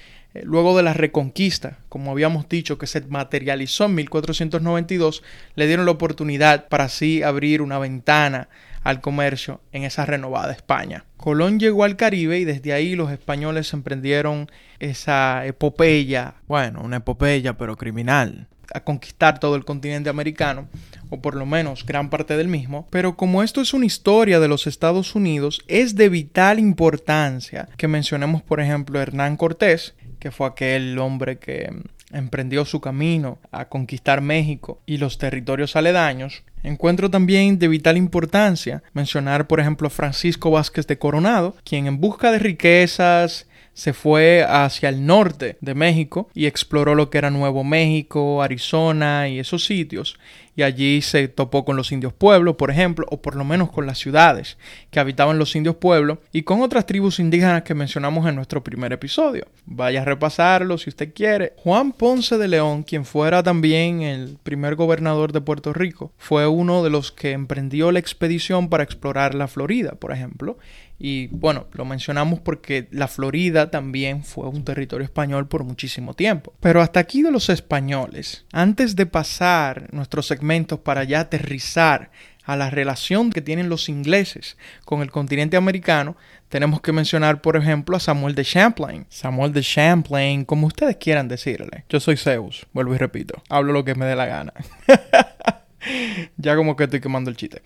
luego 0.42 0.76
de 0.76 0.84
la 0.84 0.94
reconquista, 0.94 1.78
como 1.90 2.12
habíamos 2.12 2.50
dicho, 2.50 2.78
que 2.78 2.88
se 2.88 3.02
materializó 3.02 3.86
en 3.86 3.96
1492, 3.96 5.24
le 5.56 5.68
dieron 5.68 5.86
la 5.86 5.92
oportunidad 5.92 6.68
para 6.68 6.86
así 6.86 7.22
abrir 7.22 7.62
una 7.62 7.78
ventana 7.80 8.50
al 8.84 9.02
comercio 9.02 9.62
en 9.72 9.84
esa 9.84 10.06
renovada 10.06 10.52
España. 10.52 11.06
Colón 11.18 11.60
llegó 11.60 11.84
al 11.84 11.96
Caribe 11.96 12.40
y 12.40 12.46
desde 12.46 12.74
ahí 12.74 12.96
los 12.96 13.12
españoles 13.12 13.72
emprendieron 13.74 14.50
esa 14.80 15.46
epopeya, 15.46 16.36
bueno, 16.48 16.82
una 16.84 16.98
epopeya 16.98 17.58
pero 17.58 17.78
criminal, 17.78 18.48
a 18.74 18.84
conquistar 18.84 19.40
todo 19.40 19.56
el 19.56 19.66
continente 19.66 20.10
americano, 20.10 20.68
o 21.10 21.22
por 21.22 21.36
lo 21.36 21.46
menos 21.46 21.86
gran 21.86 22.10
parte 22.10 22.36
del 22.36 22.48
mismo, 22.48 22.88
pero 22.90 23.16
como 23.16 23.44
esto 23.44 23.62
es 23.62 23.74
una 23.74 23.86
historia 23.86 24.40
de 24.40 24.48
los 24.48 24.68
Estados 24.68 25.16
Unidos, 25.16 25.62
es 25.68 25.96
de 25.96 26.10
vital 26.10 26.60
importancia 26.60 27.70
que 27.78 27.88
mencionemos, 27.88 28.42
por 28.42 28.60
ejemplo, 28.60 29.00
Hernán 29.00 29.38
Cortés, 29.38 29.94
que 30.24 30.32
fue 30.32 30.48
aquel 30.48 30.98
hombre 31.00 31.38
que 31.38 31.70
emprendió 32.14 32.64
su 32.64 32.80
camino 32.80 33.40
a 33.52 33.66
conquistar 33.66 34.22
México 34.22 34.80
y 34.86 34.96
los 34.96 35.18
territorios 35.18 35.76
aledaños, 35.76 36.44
encuentro 36.64 37.12
también 37.12 37.60
de 37.60 37.68
vital 37.68 37.98
importancia 37.98 38.84
mencionar, 38.94 39.48
por 39.48 39.60
ejemplo, 39.60 39.88
a 39.88 39.90
Francisco 39.90 40.50
Vázquez 40.50 40.88
de 40.88 40.98
Coronado, 40.98 41.58
quien 41.66 41.88
en 41.88 42.00
busca 42.00 42.32
de 42.32 42.40
riquezas 42.40 43.48
se 43.74 43.94
fue 43.94 44.46
hacia 44.48 44.90
el 44.90 45.06
norte 45.06 45.58
de 45.62 45.74
México 45.74 46.30
y 46.34 46.46
exploró 46.46 46.96
lo 46.96 47.10
que 47.10 47.18
era 47.18 47.30
Nuevo 47.30 47.64
México, 47.64 48.42
Arizona 48.42 49.28
y 49.30 49.40
esos 49.40 49.66
sitios. 49.66 50.18
Y 50.56 50.62
allí 50.62 51.02
se 51.02 51.28
topó 51.28 51.66
con 51.66 51.76
los 51.76 51.92
indios 51.92 52.14
pueblos, 52.14 52.58
por 52.58 52.70
ejemplo, 52.70 53.08
o 53.10 53.24
por 53.24 53.36
lo 53.36 53.44
menos 53.44 53.72
con 53.72 53.88
las 53.88 53.98
ciudades 53.98 54.60
que 54.92 55.00
habitaban 55.00 55.40
los 55.40 55.56
indios 55.56 55.78
pueblos 55.78 56.20
y 56.32 56.44
con 56.44 56.62
otras 56.62 56.86
tribus 56.86 57.20
indígenas 57.20 57.64
que 57.64 57.74
mencionamos 57.74 58.28
en 58.30 58.36
nuestro 58.36 58.64
primer 58.64 58.94
episodio. 58.94 59.48
Vaya 59.66 60.04
a 60.04 60.06
repasarlo 60.06 60.78
si 60.78 60.92
usted 60.92 61.12
quiere. 61.12 61.54
Juan 61.58 61.92
Ponce 61.92 62.38
de 62.38 62.48
León, 62.48 62.84
quien 62.84 63.04
fuera 63.04 63.42
también 63.42 64.04
el 64.04 64.38
primer 64.44 64.76
gobernador 64.76 65.32
de 65.32 65.42
Puerto 65.42 65.74
Rico, 65.74 66.12
fue 66.20 66.46
uno 66.46 66.84
de 66.84 66.92
los 66.92 67.12
que 67.12 67.32
emprendió 67.32 67.92
la 67.92 68.00
expedición 68.00 68.70
para 68.70 68.84
explorar 68.84 69.34
la 69.34 69.48
Florida, 69.48 69.94
por 69.94 70.12
ejemplo, 70.12 70.60
y 71.06 71.28
bueno, 71.28 71.68
lo 71.74 71.84
mencionamos 71.84 72.40
porque 72.40 72.88
la 72.90 73.10
Florida 73.10 73.70
también 73.70 74.24
fue 74.24 74.48
un 74.48 74.64
territorio 74.64 75.04
español 75.04 75.50
por 75.50 75.66
muchísimo 75.66 76.14
tiempo. 76.14 76.54
Pero 76.62 76.82
hasta 76.82 77.02
aquí 77.02 77.22
de 77.22 77.30
los 77.30 77.50
españoles. 77.50 78.46
Antes 78.54 78.96
de 78.96 79.06
pasar 79.06 79.94
nuestros 79.94 80.28
segmentos 80.28 80.80
para 80.80 81.04
ya 81.04 81.20
aterrizar 81.20 82.10
a 82.46 82.56
la 82.56 82.70
relación 82.70 83.32
que 83.32 83.42
tienen 83.42 83.68
los 83.68 83.90
ingleses 83.90 84.58
con 84.86 85.02
el 85.02 85.12
continente 85.12 85.58
americano, 85.58 86.16
tenemos 86.48 86.80
que 86.80 86.94
mencionar, 86.94 87.42
por 87.42 87.58
ejemplo, 87.58 87.98
a 87.98 88.00
Samuel 88.00 88.34
de 88.34 88.46
Champlain. 88.46 89.06
Samuel 89.10 89.52
de 89.52 89.62
Champlain, 89.62 90.46
como 90.46 90.68
ustedes 90.68 90.96
quieran 90.96 91.28
decirle. 91.28 91.84
Yo 91.90 92.00
soy 92.00 92.16
Zeus, 92.16 92.66
vuelvo 92.72 92.96
y 92.96 92.98
repito. 92.98 93.44
Hablo 93.50 93.74
lo 93.74 93.84
que 93.84 93.96
me 93.96 94.06
dé 94.06 94.16
la 94.16 94.26
gana. 94.26 94.54
ya 96.38 96.56
como 96.56 96.78
que 96.78 96.86
estoy 96.86 97.02
quemando 97.02 97.30
el 97.30 97.36
chiste. 97.36 97.62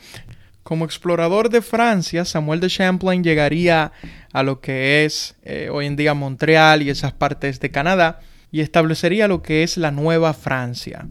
Como 0.67 0.83
explorador 0.83 1.50
de 1.50 1.62
Francia, 1.62 2.25
Samuel 2.25 2.59
de 2.59 2.67
Champlain 2.67 3.24
llegaría 3.24 3.93
a 4.33 4.43
lo 4.43 4.59
que 4.59 5.05
es 5.05 5.38
eh, 5.43 5.69
hoy 5.71 5.86
en 5.86 5.95
día 5.95 6.13
Montreal 6.13 6.81
y 6.81 6.89
esas 6.89 7.13
partes 7.13 7.62
de 7.62 7.71
Canadá 7.71 8.19
y 8.51 8.59
establecería 8.59 9.29
lo 9.29 9.41
que 9.41 9.63
es 9.63 9.77
la 9.77 9.91
Nueva 9.91 10.33
Francia. 10.33 11.07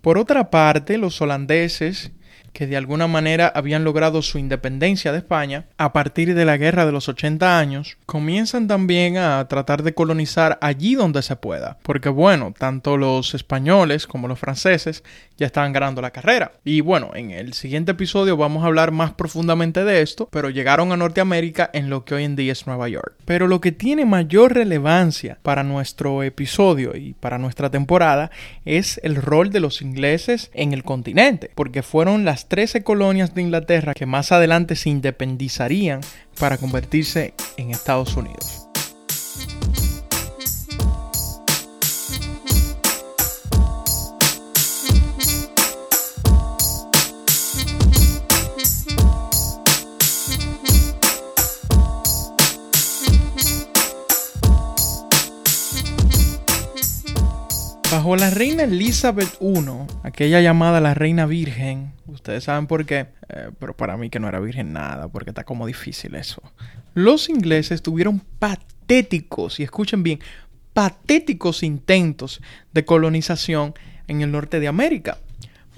Por 0.00 0.16
otra 0.16 0.48
parte, 0.48 0.96
los 0.96 1.20
holandeses 1.20 2.10
que 2.56 2.66
de 2.66 2.78
alguna 2.78 3.06
manera 3.06 3.52
habían 3.54 3.84
logrado 3.84 4.22
su 4.22 4.38
independencia 4.38 5.12
de 5.12 5.18
España, 5.18 5.66
a 5.76 5.92
partir 5.92 6.34
de 6.34 6.46
la 6.46 6.56
guerra 6.56 6.86
de 6.86 6.92
los 6.92 7.06
80 7.06 7.58
años, 7.58 7.98
comienzan 8.06 8.66
también 8.66 9.18
a 9.18 9.46
tratar 9.46 9.82
de 9.82 9.92
colonizar 9.92 10.56
allí 10.62 10.94
donde 10.94 11.20
se 11.20 11.36
pueda. 11.36 11.76
Porque 11.82 12.08
bueno, 12.08 12.54
tanto 12.58 12.96
los 12.96 13.34
españoles 13.34 14.06
como 14.06 14.26
los 14.26 14.38
franceses 14.38 15.04
ya 15.36 15.44
estaban 15.44 15.74
ganando 15.74 16.00
la 16.00 16.12
carrera. 16.12 16.52
Y 16.64 16.80
bueno, 16.80 17.10
en 17.14 17.30
el 17.30 17.52
siguiente 17.52 17.92
episodio 17.92 18.38
vamos 18.38 18.64
a 18.64 18.68
hablar 18.68 18.90
más 18.90 19.12
profundamente 19.12 19.84
de 19.84 20.00
esto, 20.00 20.26
pero 20.32 20.48
llegaron 20.48 20.92
a 20.92 20.96
Norteamérica 20.96 21.68
en 21.74 21.90
lo 21.90 22.06
que 22.06 22.14
hoy 22.14 22.24
en 22.24 22.36
día 22.36 22.52
es 22.52 22.66
Nueva 22.66 22.88
York. 22.88 23.16
Pero 23.26 23.48
lo 23.48 23.60
que 23.60 23.72
tiene 23.72 24.06
mayor 24.06 24.54
relevancia 24.54 25.38
para 25.42 25.62
nuestro 25.62 26.22
episodio 26.22 26.96
y 26.96 27.12
para 27.12 27.36
nuestra 27.36 27.70
temporada 27.70 28.30
es 28.64 28.98
el 29.02 29.16
rol 29.16 29.50
de 29.50 29.60
los 29.60 29.82
ingleses 29.82 30.50
en 30.54 30.72
el 30.72 30.84
continente, 30.84 31.50
porque 31.54 31.82
fueron 31.82 32.24
las 32.24 32.45
13 32.48 32.82
colonias 32.82 33.34
de 33.34 33.42
Inglaterra 33.42 33.94
que 33.94 34.06
más 34.06 34.32
adelante 34.32 34.76
se 34.76 34.90
independizarían 34.90 36.00
para 36.38 36.58
convertirse 36.58 37.34
en 37.56 37.70
Estados 37.70 38.16
Unidos. 38.16 38.65
Bajo 57.96 58.14
la 58.14 58.28
reina 58.28 58.64
Elizabeth 58.64 59.38
I, 59.40 59.64
aquella 60.02 60.42
llamada 60.42 60.82
la 60.82 60.92
reina 60.92 61.24
virgen, 61.24 61.94
ustedes 62.04 62.44
saben 62.44 62.66
por 62.66 62.84
qué, 62.84 63.06
eh, 63.30 63.48
pero 63.58 63.74
para 63.74 63.96
mí 63.96 64.10
que 64.10 64.20
no 64.20 64.28
era 64.28 64.38
virgen 64.38 64.74
nada, 64.74 65.08
porque 65.08 65.30
está 65.30 65.44
como 65.44 65.66
difícil 65.66 66.14
eso. 66.14 66.42
Los 66.92 67.30
ingleses 67.30 67.80
tuvieron 67.80 68.20
patéticos, 68.38 69.60
y 69.60 69.62
escuchen 69.62 70.02
bien, 70.02 70.20
patéticos 70.74 71.62
intentos 71.62 72.42
de 72.74 72.84
colonización 72.84 73.72
en 74.08 74.20
el 74.20 74.30
norte 74.30 74.60
de 74.60 74.68
América. 74.68 75.16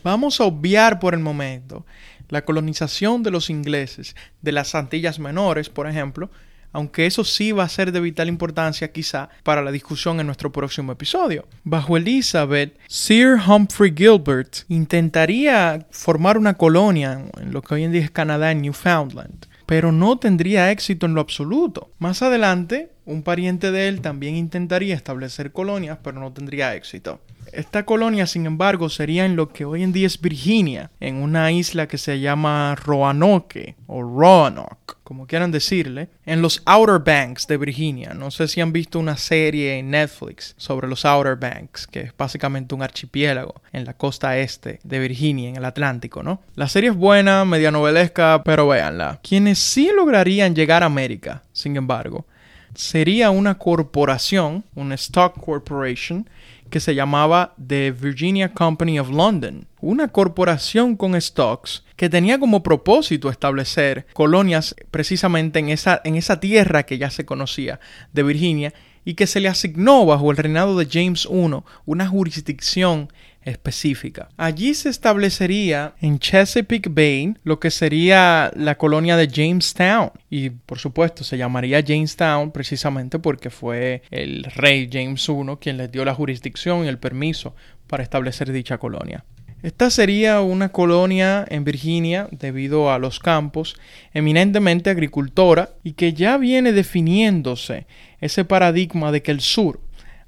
Vamos 0.02 0.40
a 0.40 0.44
obviar 0.44 0.98
por 0.98 1.14
el 1.14 1.20
momento 1.20 1.86
la 2.30 2.44
colonización 2.44 3.22
de 3.22 3.30
los 3.30 3.48
ingleses 3.48 4.16
de 4.42 4.50
las 4.50 4.74
Antillas 4.74 5.20
Menores, 5.20 5.68
por 5.68 5.88
ejemplo, 5.88 6.32
aunque 6.78 7.06
eso 7.06 7.24
sí 7.24 7.50
va 7.50 7.64
a 7.64 7.68
ser 7.68 7.90
de 7.90 8.00
vital 8.00 8.28
importancia 8.28 8.92
quizá 8.92 9.30
para 9.42 9.62
la 9.62 9.72
discusión 9.72 10.20
en 10.20 10.26
nuestro 10.26 10.52
próximo 10.52 10.92
episodio. 10.92 11.44
Bajo 11.64 11.96
Elizabeth, 11.96 12.78
Sir 12.86 13.36
Humphrey 13.44 13.92
Gilbert 13.96 14.58
intentaría 14.68 15.86
formar 15.90 16.38
una 16.38 16.54
colonia 16.54 17.20
en 17.40 17.52
lo 17.52 17.62
que 17.62 17.74
hoy 17.74 17.82
en 17.82 17.90
día 17.90 18.02
es 18.02 18.12
Canadá, 18.12 18.52
en 18.52 18.62
Newfoundland. 18.62 19.46
pero 19.66 19.92
no 19.92 20.18
tendría 20.18 20.70
éxito 20.70 21.04
en 21.04 21.12
lo 21.14 21.20
absoluto. 21.20 21.90
Más 21.98 22.22
adelante, 22.22 22.90
un 23.04 23.22
pariente 23.22 23.70
de 23.70 23.88
él 23.88 24.00
también 24.00 24.34
intentaría 24.34 24.94
establecer 24.94 25.52
colonias, 25.52 25.98
pero 26.02 26.18
no 26.20 26.32
tendría 26.32 26.74
éxito. 26.74 27.20
Esta 27.52 27.84
colonia, 27.84 28.26
sin 28.26 28.46
embargo, 28.46 28.88
sería 28.88 29.24
en 29.24 29.36
lo 29.36 29.48
que 29.48 29.64
hoy 29.64 29.82
en 29.82 29.92
día 29.92 30.06
es 30.06 30.20
Virginia, 30.20 30.90
en 31.00 31.16
una 31.16 31.50
isla 31.52 31.88
que 31.88 31.98
se 31.98 32.20
llama 32.20 32.74
Roanoke 32.74 33.76
o 33.86 34.02
Roanoke, 34.02 34.96
como 35.04 35.26
quieran 35.26 35.50
decirle, 35.50 36.08
en 36.26 36.42
los 36.42 36.62
Outer 36.66 36.98
Banks 36.98 37.46
de 37.46 37.56
Virginia. 37.56 38.14
No 38.14 38.30
sé 38.30 38.48
si 38.48 38.60
han 38.60 38.72
visto 38.72 38.98
una 38.98 39.16
serie 39.16 39.78
en 39.78 39.90
Netflix 39.90 40.54
sobre 40.56 40.88
los 40.88 41.04
Outer 41.04 41.36
Banks, 41.36 41.86
que 41.86 42.00
es 42.00 42.16
básicamente 42.16 42.74
un 42.74 42.82
archipiélago 42.82 43.54
en 43.72 43.84
la 43.84 43.94
costa 43.94 44.38
este 44.38 44.80
de 44.84 44.98
Virginia, 44.98 45.48
en 45.48 45.56
el 45.56 45.64
Atlántico, 45.64 46.22
¿no? 46.22 46.40
La 46.54 46.68
serie 46.68 46.90
es 46.90 46.96
buena, 46.96 47.44
media 47.44 47.70
novelesca, 47.70 48.42
pero 48.44 48.68
véanla. 48.68 49.20
Quienes 49.22 49.58
sí 49.58 49.90
lograrían 49.94 50.54
llegar 50.54 50.82
a 50.82 50.86
América, 50.86 51.42
sin 51.52 51.76
embargo, 51.76 52.26
sería 52.74 53.30
una 53.30 53.56
corporación, 53.56 54.64
una 54.74 54.94
stock 54.94 55.38
corporation, 55.40 56.28
que 56.68 56.80
se 56.80 56.94
llamaba 56.94 57.54
The 57.64 57.92
Virginia 57.92 58.52
Company 58.52 58.98
of 58.98 59.10
London, 59.10 59.66
una 59.80 60.08
corporación 60.08 60.96
con 60.96 61.20
stocks 61.20 61.84
que 61.96 62.08
tenía 62.08 62.38
como 62.38 62.62
propósito 62.62 63.30
establecer 63.30 64.06
colonias 64.12 64.74
precisamente 64.90 65.58
en 65.58 65.68
esa, 65.68 66.00
en 66.04 66.16
esa 66.16 66.40
tierra 66.40 66.84
que 66.84 66.98
ya 66.98 67.10
se 67.10 67.24
conocía 67.24 67.80
de 68.12 68.22
Virginia 68.22 68.72
y 69.08 69.14
que 69.14 69.26
se 69.26 69.40
le 69.40 69.48
asignó 69.48 70.04
bajo 70.04 70.30
el 70.30 70.36
reinado 70.36 70.76
de 70.76 70.84
James 70.84 71.26
I 71.32 71.62
una 71.86 72.06
jurisdicción 72.06 73.10
específica. 73.40 74.28
Allí 74.36 74.74
se 74.74 74.90
establecería 74.90 75.94
en 76.02 76.18
Chesapeake 76.18 76.90
Bay 76.90 77.34
lo 77.42 77.58
que 77.58 77.70
sería 77.70 78.52
la 78.54 78.76
colonia 78.76 79.16
de 79.16 79.26
Jamestown 79.26 80.10
y 80.28 80.50
por 80.50 80.78
supuesto 80.78 81.24
se 81.24 81.38
llamaría 81.38 81.80
Jamestown 81.80 82.52
precisamente 82.52 83.18
porque 83.18 83.48
fue 83.48 84.02
el 84.10 84.44
rey 84.44 84.90
James 84.92 85.26
I 85.26 85.56
quien 85.58 85.78
les 85.78 85.90
dio 85.90 86.04
la 86.04 86.14
jurisdicción 86.14 86.84
y 86.84 86.88
el 86.88 86.98
permiso 86.98 87.54
para 87.86 88.02
establecer 88.02 88.52
dicha 88.52 88.76
colonia. 88.76 89.24
Esta 89.60 89.90
sería 89.90 90.40
una 90.40 90.68
colonia 90.68 91.44
en 91.48 91.64
Virginia 91.64 92.28
debido 92.30 92.92
a 92.92 92.98
los 93.00 93.18
campos, 93.18 93.74
eminentemente 94.14 94.88
agricultora 94.88 95.70
y 95.82 95.94
que 95.94 96.12
ya 96.12 96.36
viene 96.36 96.72
definiéndose 96.72 97.86
ese 98.20 98.44
paradigma 98.44 99.10
de 99.10 99.22
que 99.22 99.32
el 99.32 99.40
sur, 99.40 99.80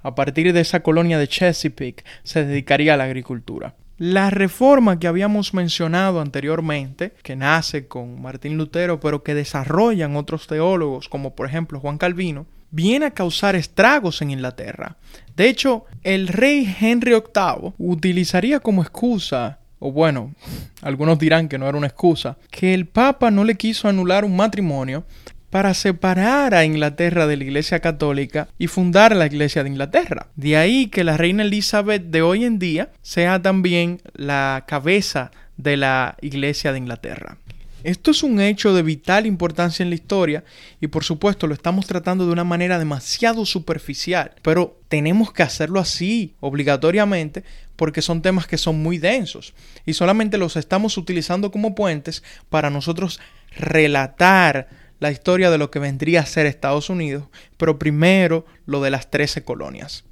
a 0.03 0.17
partir 0.17 0.53
de 0.53 0.61
esa 0.61 0.81
colonia 0.81 1.17
de 1.17 1.29
Chesapeake, 1.29 2.05
se 2.25 2.45
dedicaría 2.45 2.95
a 2.95 2.97
la 2.97 3.05
agricultura. 3.05 3.77
La 3.99 4.31
reforma 4.31 4.99
que 4.99 5.07
habíamos 5.07 5.55
mencionado 5.55 6.21
anteriormente, 6.21 7.13
que 7.23 7.37
nace 7.37 7.87
con 7.87 8.21
Martín 8.21 8.57
Lutero, 8.57 8.99
pero 8.99 9.23
que 9.23 9.35
desarrollan 9.35 10.17
otros 10.17 10.49
teólogos, 10.49 11.09
como 11.09 11.37
por 11.37 11.47
ejemplo 11.47 11.79
Juan 11.79 11.99
Calvino, 11.99 12.47
viene 12.71 13.07
a 13.07 13.11
causar 13.11 13.57
estragos 13.57 14.23
en 14.23 14.31
Inglaterra. 14.31 14.97
De 15.37 15.49
hecho, 15.49 15.85
el 16.03 16.29
rey 16.29 16.77
Henry 16.81 17.13
VIII 17.13 17.73
utilizaría 17.79 18.61
como 18.61 18.83
excusa, 18.83 19.59
o 19.79 19.93
bueno, 19.93 20.35
algunos 20.83 21.19
dirán 21.19 21.49
que 21.49 21.59
no 21.59 21.69
era 21.69 21.79
una 21.79 21.87
excusa, 21.87 22.37
que 22.51 22.75
el 22.75 22.87
Papa 22.87 23.31
no 23.31 23.45
le 23.45 23.57
quiso 23.57 23.89
anular 23.89 24.25
un 24.25 24.37
matrimonio 24.37 25.05
para 25.51 25.75
separar 25.75 26.55
a 26.55 26.65
Inglaterra 26.65 27.27
de 27.27 27.37
la 27.37 27.45
Iglesia 27.45 27.81
Católica 27.81 28.49
y 28.57 28.69
fundar 28.69 29.15
la 29.15 29.27
Iglesia 29.27 29.65
de 29.65 29.71
Inglaterra. 29.71 30.29
De 30.37 30.57
ahí 30.57 30.87
que 30.87 31.05
la 31.05 31.17
reina 31.17 31.43
Elizabeth 31.43 32.05
de 32.05 32.23
hoy 32.23 32.45
en 32.45 32.59
día 32.59 32.91
sea 33.03 33.43
también 33.43 34.01
la 34.15 34.65
cabeza 34.69 35.33
de 35.57 35.77
la 35.77 36.17
Iglesia 36.21 36.73
de 36.73 36.79
Inglaterra. 36.79 37.37
Esto 37.83 38.11
es 38.11 38.23
un 38.23 38.41
hecho 38.41 38.75
de 38.75 38.83
vital 38.83 39.27
importancia 39.27 39.83
en 39.83 39.89
la 39.89 39.95
historia 39.95 40.45
y 40.81 40.89
por 40.89 41.03
supuesto 41.03 41.47
lo 41.47 41.55
estamos 41.55 41.87
tratando 41.87 42.27
de 42.27 42.33
una 42.33 42.45
manera 42.45 42.79
demasiado 42.79 43.47
superficial, 43.47 44.33
pero 44.43 44.79
tenemos 44.89 45.33
que 45.33 45.43
hacerlo 45.43 45.81
así 45.81 46.35
obligatoriamente 46.41 47.43
porque 47.77 48.03
son 48.03 48.21
temas 48.21 48.47
que 48.47 48.59
son 48.59 48.83
muy 48.83 48.99
densos 48.99 49.55
y 49.87 49.95
solamente 49.95 50.37
los 50.37 50.57
estamos 50.57 50.99
utilizando 50.99 51.51
como 51.51 51.75
puentes 51.75 52.23
para 52.51 52.69
nosotros 52.69 53.19
relatar 53.57 54.69
la 54.99 55.11
historia 55.11 55.51
de 55.51 55.57
lo 55.57 55.71
que 55.71 55.79
vendría 55.79 56.21
a 56.21 56.27
ser 56.27 56.45
Estados 56.45 56.91
Unidos, 56.91 57.29
pero 57.57 57.79
primero 57.79 58.45
lo 58.67 58.83
de 58.83 58.91
las 58.91 59.11
13 59.11 59.43
colonias. 59.43 60.05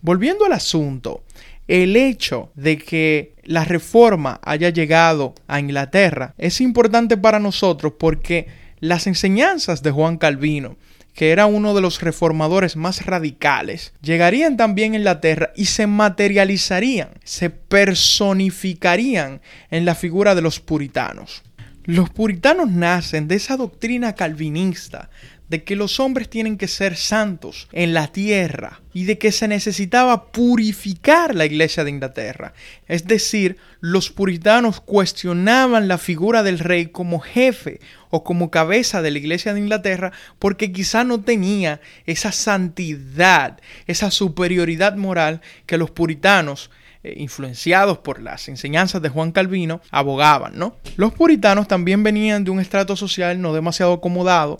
Volviendo 0.00 0.46
al 0.46 0.52
asunto, 0.52 1.22
el 1.68 1.96
hecho 1.96 2.50
de 2.54 2.78
que 2.78 3.34
la 3.44 3.64
reforma 3.64 4.40
haya 4.42 4.70
llegado 4.70 5.34
a 5.48 5.60
Inglaterra 5.60 6.34
es 6.38 6.60
importante 6.60 7.16
para 7.16 7.38
nosotros 7.38 7.94
porque 7.98 8.46
las 8.80 9.06
enseñanzas 9.06 9.82
de 9.82 9.90
Juan 9.90 10.18
Calvino, 10.18 10.76
que 11.14 11.30
era 11.30 11.46
uno 11.46 11.74
de 11.74 11.80
los 11.80 12.02
reformadores 12.02 12.76
más 12.76 13.06
radicales, 13.06 13.94
llegarían 14.02 14.56
también 14.56 14.92
a 14.92 14.96
Inglaterra 14.96 15.52
y 15.56 15.64
se 15.64 15.86
materializarían, 15.86 17.08
se 17.24 17.50
personificarían 17.50 19.40
en 19.70 19.84
la 19.84 19.94
figura 19.94 20.34
de 20.34 20.42
los 20.42 20.60
puritanos. 20.60 21.42
Los 21.84 22.10
puritanos 22.10 22.70
nacen 22.70 23.28
de 23.28 23.36
esa 23.36 23.56
doctrina 23.56 24.14
calvinista 24.14 25.08
de 25.48 25.62
que 25.62 25.76
los 25.76 26.00
hombres 26.00 26.28
tienen 26.28 26.56
que 26.56 26.68
ser 26.68 26.96
santos 26.96 27.68
en 27.72 27.94
la 27.94 28.08
tierra 28.08 28.80
y 28.92 29.04
de 29.04 29.18
que 29.18 29.30
se 29.32 29.46
necesitaba 29.48 30.32
purificar 30.32 31.34
la 31.34 31.46
iglesia 31.46 31.84
de 31.84 31.90
Inglaterra. 31.90 32.52
Es 32.88 33.06
decir, 33.06 33.56
los 33.80 34.10
puritanos 34.10 34.80
cuestionaban 34.80 35.88
la 35.88 35.98
figura 35.98 36.42
del 36.42 36.58
rey 36.58 36.86
como 36.86 37.20
jefe 37.20 37.80
o 38.10 38.24
como 38.24 38.50
cabeza 38.50 39.02
de 39.02 39.10
la 39.10 39.18
iglesia 39.18 39.54
de 39.54 39.60
Inglaterra 39.60 40.12
porque 40.38 40.72
quizá 40.72 41.04
no 41.04 41.20
tenía 41.20 41.80
esa 42.06 42.32
santidad, 42.32 43.60
esa 43.86 44.10
superioridad 44.10 44.96
moral 44.96 45.40
que 45.66 45.78
los 45.78 45.90
puritanos 45.90 46.70
eh, 47.06 47.14
influenciados 47.18 47.98
por 47.98 48.20
las 48.20 48.48
enseñanzas 48.48 49.00
de 49.00 49.10
Juan 49.10 49.30
Calvino, 49.30 49.80
abogaban, 49.92 50.58
¿no? 50.58 50.76
Los 50.96 51.12
puritanos 51.12 51.68
también 51.68 52.02
venían 52.02 52.42
de 52.42 52.50
un 52.50 52.58
estrato 52.58 52.96
social 52.96 53.40
no 53.40 53.52
demasiado 53.52 53.92
acomodado, 53.92 54.58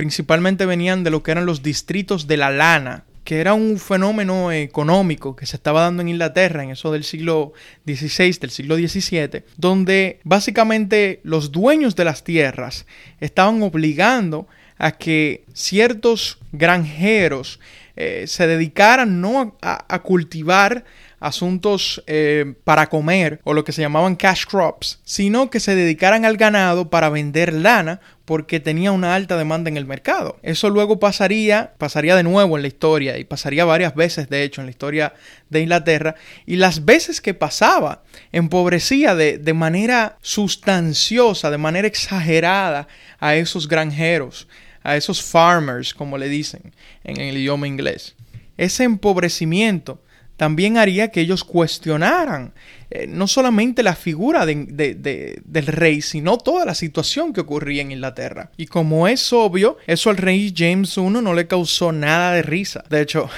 principalmente 0.00 0.64
venían 0.64 1.04
de 1.04 1.10
lo 1.10 1.22
que 1.22 1.30
eran 1.30 1.44
los 1.44 1.62
distritos 1.62 2.26
de 2.26 2.38
la 2.38 2.48
lana, 2.48 3.04
que 3.22 3.38
era 3.38 3.52
un 3.52 3.78
fenómeno 3.78 4.50
económico 4.50 5.36
que 5.36 5.44
se 5.44 5.56
estaba 5.56 5.82
dando 5.82 6.00
en 6.00 6.08
Inglaterra 6.08 6.62
en 6.64 6.70
eso 6.70 6.90
del 6.90 7.04
siglo 7.04 7.52
XVI, 7.84 8.38
del 8.40 8.48
siglo 8.48 8.76
XVII, 8.76 9.42
donde 9.58 10.18
básicamente 10.24 11.20
los 11.22 11.52
dueños 11.52 11.96
de 11.96 12.06
las 12.06 12.24
tierras 12.24 12.86
estaban 13.20 13.62
obligando 13.62 14.48
a 14.78 14.92
que 14.92 15.44
ciertos 15.52 16.38
granjeros 16.52 17.60
eh, 17.94 18.24
se 18.26 18.46
dedicaran 18.46 19.20
no 19.20 19.54
a 19.60 19.98
cultivar 19.98 20.86
asuntos 21.20 22.02
eh, 22.06 22.54
para 22.64 22.88
comer 22.88 23.40
o 23.44 23.52
lo 23.52 23.62
que 23.62 23.72
se 23.72 23.82
llamaban 23.82 24.16
cash 24.16 24.46
crops, 24.46 25.00
sino 25.04 25.50
que 25.50 25.60
se 25.60 25.74
dedicaran 25.74 26.24
al 26.24 26.38
ganado 26.38 26.88
para 26.88 27.10
vender 27.10 27.52
lana 27.52 28.00
porque 28.24 28.58
tenía 28.58 28.90
una 28.90 29.14
alta 29.14 29.36
demanda 29.36 29.68
en 29.68 29.76
el 29.76 29.84
mercado. 29.84 30.38
Eso 30.42 30.70
luego 30.70 30.98
pasaría, 30.98 31.74
pasaría 31.76 32.16
de 32.16 32.22
nuevo 32.22 32.56
en 32.56 32.62
la 32.62 32.68
historia 32.68 33.18
y 33.18 33.24
pasaría 33.24 33.64
varias 33.66 33.94
veces 33.94 34.30
de 34.30 34.44
hecho 34.44 34.62
en 34.62 34.66
la 34.66 34.70
historia 34.70 35.12
de 35.50 35.60
Inglaterra 35.60 36.14
y 36.46 36.56
las 36.56 36.86
veces 36.86 37.20
que 37.20 37.34
pasaba 37.34 38.02
empobrecía 38.32 39.14
de, 39.14 39.36
de 39.36 39.52
manera 39.52 40.16
sustanciosa, 40.22 41.50
de 41.50 41.58
manera 41.58 41.86
exagerada 41.86 42.88
a 43.18 43.34
esos 43.34 43.68
granjeros, 43.68 44.48
a 44.82 44.96
esos 44.96 45.22
farmers 45.22 45.92
como 45.92 46.16
le 46.16 46.28
dicen 46.28 46.72
en 47.04 47.20
el 47.20 47.36
idioma 47.36 47.66
inglés. 47.66 48.14
Ese 48.56 48.84
empobrecimiento 48.84 50.00
también 50.40 50.78
haría 50.78 51.10
que 51.10 51.20
ellos 51.20 51.44
cuestionaran 51.44 52.54
eh, 52.90 53.06
no 53.06 53.26
solamente 53.26 53.82
la 53.82 53.94
figura 53.94 54.46
del 54.46 55.66
rey, 55.66 56.00
sino 56.00 56.38
toda 56.38 56.64
la 56.64 56.74
situación 56.74 57.34
que 57.34 57.42
ocurría 57.42 57.82
en 57.82 57.92
Inglaterra. 57.92 58.50
Y 58.56 58.64
como 58.64 59.06
es 59.06 59.34
obvio, 59.34 59.76
eso 59.86 60.08
al 60.08 60.16
rey 60.16 60.54
James 60.56 60.96
I 60.96 61.02
no 61.02 61.34
le 61.34 61.46
causó 61.46 61.92
nada 61.92 62.32
de 62.32 62.40
risa. 62.40 62.82
De 62.88 63.02
hecho, 63.02 63.28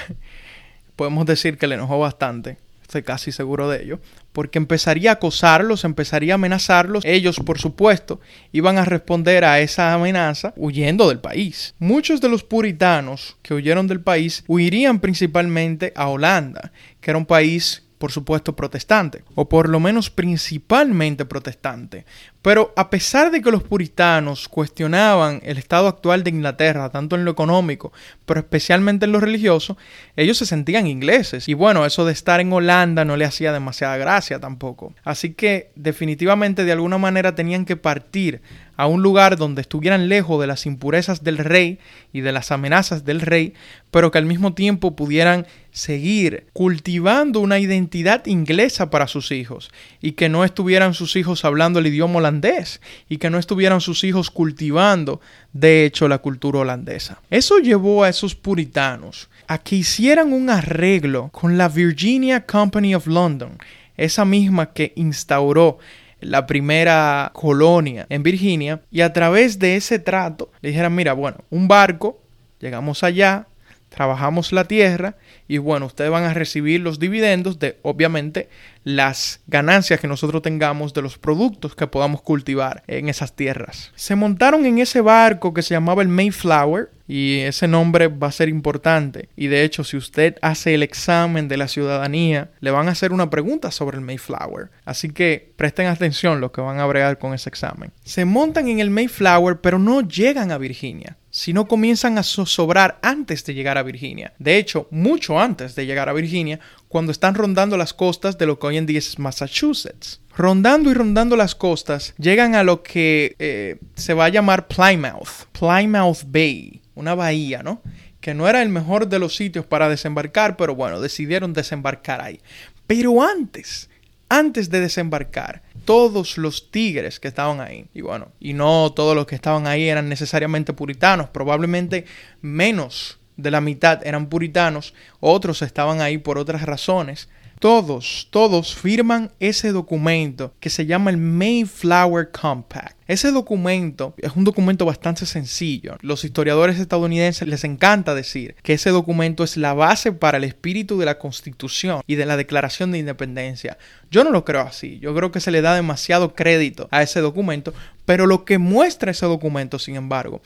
podemos 0.95 1.25
decir 1.25 1.57
que 1.57 1.67
le 1.67 1.75
enojó 1.75 1.99
bastante 1.99 2.55
estoy 2.93 3.03
casi 3.03 3.31
seguro 3.31 3.69
de 3.69 3.83
ello, 3.83 3.99
porque 4.33 4.57
empezaría 4.59 5.11
a 5.11 5.13
acosarlos, 5.13 5.85
empezaría 5.85 6.33
a 6.33 6.35
amenazarlos. 6.35 7.05
Ellos, 7.05 7.39
por 7.39 7.59
supuesto, 7.59 8.19
iban 8.51 8.77
a 8.77 8.85
responder 8.85 9.45
a 9.45 9.59
esa 9.61 9.93
amenaza 9.93 10.53
huyendo 10.57 11.07
del 11.07 11.19
país. 11.19 11.75
Muchos 11.79 12.19
de 12.19 12.29
los 12.29 12.43
puritanos 12.43 13.37
que 13.41 13.53
huyeron 13.53 13.87
del 13.87 14.01
país 14.01 14.43
huirían 14.47 14.99
principalmente 14.99 15.93
a 15.95 16.07
Holanda, 16.09 16.73
que 16.99 17.11
era 17.11 17.17
un 17.17 17.25
país 17.25 17.83
por 18.03 18.11
supuesto, 18.11 18.53
protestante, 18.53 19.23
o 19.33 19.47
por 19.47 19.69
lo 19.69 19.79
menos 19.79 20.09
principalmente 20.09 21.23
protestante. 21.23 22.03
Pero 22.41 22.73
a 22.75 22.89
pesar 22.89 23.31
de 23.31 23.41
que 23.41 23.49
los 23.49 23.63
puritanos 23.63 24.49
cuestionaban 24.49 25.39
el 25.41 25.57
estado 25.57 25.87
actual 25.87 26.21
de 26.21 26.31
Inglaterra, 26.31 26.89
tanto 26.89 27.15
en 27.15 27.23
lo 27.23 27.31
económico, 27.31 27.93
pero 28.25 28.41
especialmente 28.41 29.05
en 29.05 29.13
lo 29.13 29.21
religioso, 29.21 29.77
ellos 30.17 30.37
se 30.37 30.45
sentían 30.45 30.85
ingleses. 30.85 31.47
Y 31.47 31.53
bueno, 31.53 31.85
eso 31.85 32.03
de 32.03 32.11
estar 32.11 32.41
en 32.41 32.51
Holanda 32.51 33.05
no 33.05 33.15
le 33.15 33.23
hacía 33.23 33.53
demasiada 33.53 33.95
gracia 33.95 34.37
tampoco. 34.37 34.93
Así 35.05 35.33
que 35.33 35.71
definitivamente 35.75 36.65
de 36.65 36.73
alguna 36.73 36.97
manera 36.97 37.35
tenían 37.35 37.63
que 37.63 37.77
partir 37.77 38.41
a 38.75 38.87
un 38.87 39.03
lugar 39.03 39.37
donde 39.37 39.61
estuvieran 39.61 40.09
lejos 40.09 40.39
de 40.41 40.47
las 40.47 40.65
impurezas 40.65 41.23
del 41.23 41.37
rey 41.37 41.79
y 42.11 42.21
de 42.21 42.31
las 42.31 42.51
amenazas 42.51 43.05
del 43.05 43.21
rey, 43.21 43.53
pero 43.91 44.11
que 44.11 44.17
al 44.17 44.25
mismo 44.25 44.53
tiempo 44.53 44.95
pudieran 44.95 45.45
seguir 45.71 46.47
cultivando 46.53 47.39
una 47.39 47.59
identidad 47.59 48.25
inglesa 48.25 48.89
para 48.89 49.07
sus 49.07 49.31
hijos 49.31 49.71
y 50.01 50.13
que 50.13 50.29
no 50.29 50.43
estuvieran 50.43 50.93
sus 50.93 51.15
hijos 51.15 51.45
hablando 51.45 51.79
el 51.79 51.87
idioma 51.87 52.17
holandés 52.17 52.81
y 53.09 53.17
que 53.17 53.29
no 53.29 53.37
estuvieran 53.37 53.81
sus 53.81 54.03
hijos 54.03 54.29
cultivando 54.29 55.19
de 55.51 55.85
hecho 55.85 56.07
la 56.07 56.19
cultura 56.19 56.59
holandesa. 56.59 57.21
Eso 57.29 57.59
llevó 57.59 58.03
a 58.03 58.09
esos 58.09 58.35
puritanos 58.35 59.29
a 59.47 59.57
que 59.57 59.77
hicieran 59.77 60.33
un 60.33 60.49
arreglo 60.49 61.29
con 61.29 61.57
la 61.57 61.69
Virginia 61.69 62.45
Company 62.45 62.95
of 62.95 63.07
London, 63.07 63.57
esa 63.97 64.25
misma 64.25 64.73
que 64.73 64.93
instauró 64.95 65.79
la 66.23 66.45
primera 66.47 67.31
colonia 67.33 68.05
en 68.09 68.23
Virginia 68.23 68.81
y 68.91 69.01
a 69.01 69.13
través 69.13 69.59
de 69.59 69.75
ese 69.75 69.99
trato 69.99 70.51
le 70.61 70.69
dijeran, 70.69 70.95
mira, 70.95 71.13
bueno, 71.13 71.37
un 71.49 71.67
barco, 71.67 72.21
llegamos 72.59 73.03
allá, 73.03 73.47
trabajamos 73.89 74.51
la 74.51 74.65
tierra 74.65 75.15
y 75.47 75.59
bueno, 75.59 75.85
ustedes 75.85 76.09
van 76.09 76.23
a 76.23 76.33
recibir 76.33 76.81
los 76.81 76.99
dividendos 76.99 77.59
de 77.59 77.77
obviamente 77.83 78.49
las 78.83 79.41
ganancias 79.47 79.99
que 79.99 80.07
nosotros 80.07 80.41
tengamos 80.41 80.93
de 80.93 81.01
los 81.01 81.17
productos 81.17 81.75
que 81.75 81.87
podamos 81.87 82.21
cultivar 82.21 82.83
en 82.87 83.07
esas 83.07 83.35
tierras. 83.35 83.91
Se 83.95 84.15
montaron 84.15 84.65
en 84.65 84.79
ese 84.79 85.01
barco 85.01 85.53
que 85.53 85.61
se 85.61 85.75
llamaba 85.75 86.01
el 86.01 86.07
Mayflower 86.07 86.89
y 87.13 87.41
ese 87.41 87.67
nombre 87.67 88.07
va 88.07 88.29
a 88.29 88.31
ser 88.31 88.49
importante. 88.49 89.29
Y 89.35 89.45
de 89.45 89.63
hecho, 89.63 89.83
si 89.83 89.97
usted 89.97 90.37
hace 90.41 90.73
el 90.73 90.81
examen 90.81 91.47
de 91.47 91.57
la 91.57 91.67
ciudadanía, 91.67 92.49
le 92.59 92.71
van 92.71 92.87
a 92.87 92.93
hacer 92.93 93.13
una 93.13 93.29
pregunta 93.29 93.69
sobre 93.69 93.97
el 93.97 94.03
Mayflower. 94.03 94.71
Así 94.83 95.11
que 95.11 95.53
presten 95.55 95.85
atención 95.85 96.41
los 96.41 96.49
que 96.49 96.61
van 96.61 96.79
a 96.79 96.87
bregar 96.87 97.19
con 97.19 97.35
ese 97.35 97.49
examen. 97.49 97.91
Se 98.03 98.25
montan 98.25 98.67
en 98.67 98.79
el 98.79 98.89
Mayflower, 98.89 99.61
pero 99.61 99.77
no 99.77 100.01
llegan 100.01 100.51
a 100.51 100.57
Virginia 100.57 101.17
sino 101.35 101.67
comienzan 101.67 102.19
a 102.19 102.23
zozobrar 102.23 102.99
antes 103.01 103.43
de 103.43 103.55
llegar 103.55 103.79
a 103.79 103.83
Virginia. 103.83 104.33
De 104.37 104.57
hecho, 104.57 104.87
mucho 104.91 105.39
antes 105.39 105.73
de 105.73 105.87
llegar 105.87 106.07
a 106.07 106.13
Virginia, 106.13 106.59
cuando 106.87 107.11
están 107.11 107.33
rondando 107.33 107.75
las 107.75 107.91
costas 107.91 108.37
de 108.37 108.45
lo 108.45 108.59
que 108.59 108.67
hoy 108.67 108.77
en 108.77 108.85
día 108.85 108.99
es 108.99 109.17
Massachusetts. 109.17 110.21
Rondando 110.37 110.91
y 110.91 110.93
rondando 110.93 111.35
las 111.35 111.55
costas, 111.55 112.13
llegan 112.19 112.53
a 112.53 112.61
lo 112.61 112.83
que 112.83 113.35
eh, 113.39 113.77
se 113.95 114.13
va 114.13 114.25
a 114.25 114.29
llamar 114.29 114.67
Plymouth, 114.67 115.47
Plymouth 115.53 116.21
Bay, 116.27 116.82
una 116.95 117.15
bahía, 117.15 117.63
¿no? 117.63 117.81
Que 118.21 118.33
no 118.33 118.47
era 118.47 118.61
el 118.61 118.69
mejor 118.69 119.07
de 119.07 119.19
los 119.19 119.35
sitios 119.35 119.65
para 119.65 119.89
desembarcar, 119.89 120.57
pero 120.57 120.75
bueno, 120.75 121.01
decidieron 121.01 121.53
desembarcar 121.53 122.21
ahí. 122.21 122.39
Pero 122.87 123.21
antes, 123.21 123.89
antes 124.29 124.69
de 124.69 124.79
desembarcar, 124.79 125.61
todos 125.85 126.37
los 126.37 126.71
tigres 126.71 127.19
que 127.19 127.27
estaban 127.27 127.61
ahí, 127.61 127.87
y 127.93 128.01
bueno, 128.01 128.29
y 128.39 128.53
no 128.53 128.91
todos 128.93 129.15
los 129.15 129.25
que 129.25 129.35
estaban 129.35 129.67
ahí 129.67 129.89
eran 129.89 130.09
necesariamente 130.09 130.73
puritanos, 130.73 131.29
probablemente 131.29 132.05
menos 132.41 133.19
de 133.37 133.51
la 133.51 133.61
mitad 133.61 134.05
eran 134.05 134.27
puritanos, 134.27 134.93
otros 135.19 135.61
estaban 135.61 136.01
ahí 136.01 136.17
por 136.17 136.37
otras 136.37 136.63
razones. 136.63 137.29
Todos, 137.59 138.27
todos 138.29 138.75
firman 138.75 139.31
ese 139.39 139.71
documento 139.71 140.53
que 140.59 140.69
se 140.69 140.85
llama 140.85 141.11
el 141.11 141.17
Mayflower 141.17 142.29
Compact. 142.31 142.97
Ese 143.07 143.31
documento 143.31 144.13
es 144.17 144.35
un 144.35 144.43
documento 144.43 144.85
bastante 144.85 145.25
sencillo. 145.25 145.97
Los 146.01 146.25
historiadores 146.25 146.79
estadounidenses 146.79 147.47
les 147.47 147.63
encanta 147.63 148.15
decir 148.15 148.55
que 148.63 148.73
ese 148.73 148.89
documento 148.89 149.43
es 149.43 149.55
la 149.55 149.73
base 149.73 150.11
para 150.11 150.37
el 150.37 150.43
espíritu 150.43 150.97
de 150.97 151.05
la 151.05 151.19
Constitución 151.19 152.01
y 152.05 152.15
de 152.15 152.25
la 152.25 152.37
Declaración 152.37 152.91
de 152.91 152.99
Independencia. 152.99 153.77
Yo 154.11 154.23
no 154.23 154.31
lo 154.31 154.43
creo 154.43 154.61
así. 154.61 154.99
Yo 154.99 155.15
creo 155.15 155.31
que 155.31 155.39
se 155.39 155.51
le 155.51 155.61
da 155.61 155.75
demasiado 155.75 156.35
crédito 156.35 156.87
a 156.91 157.01
ese 157.01 157.21
documento, 157.21 157.73
pero 158.05 158.25
lo 158.25 158.45
que 158.45 158.57
muestra 158.57 159.11
ese 159.11 159.25
documento, 159.25 159.79
sin 159.79 159.95
embargo, 159.95 160.41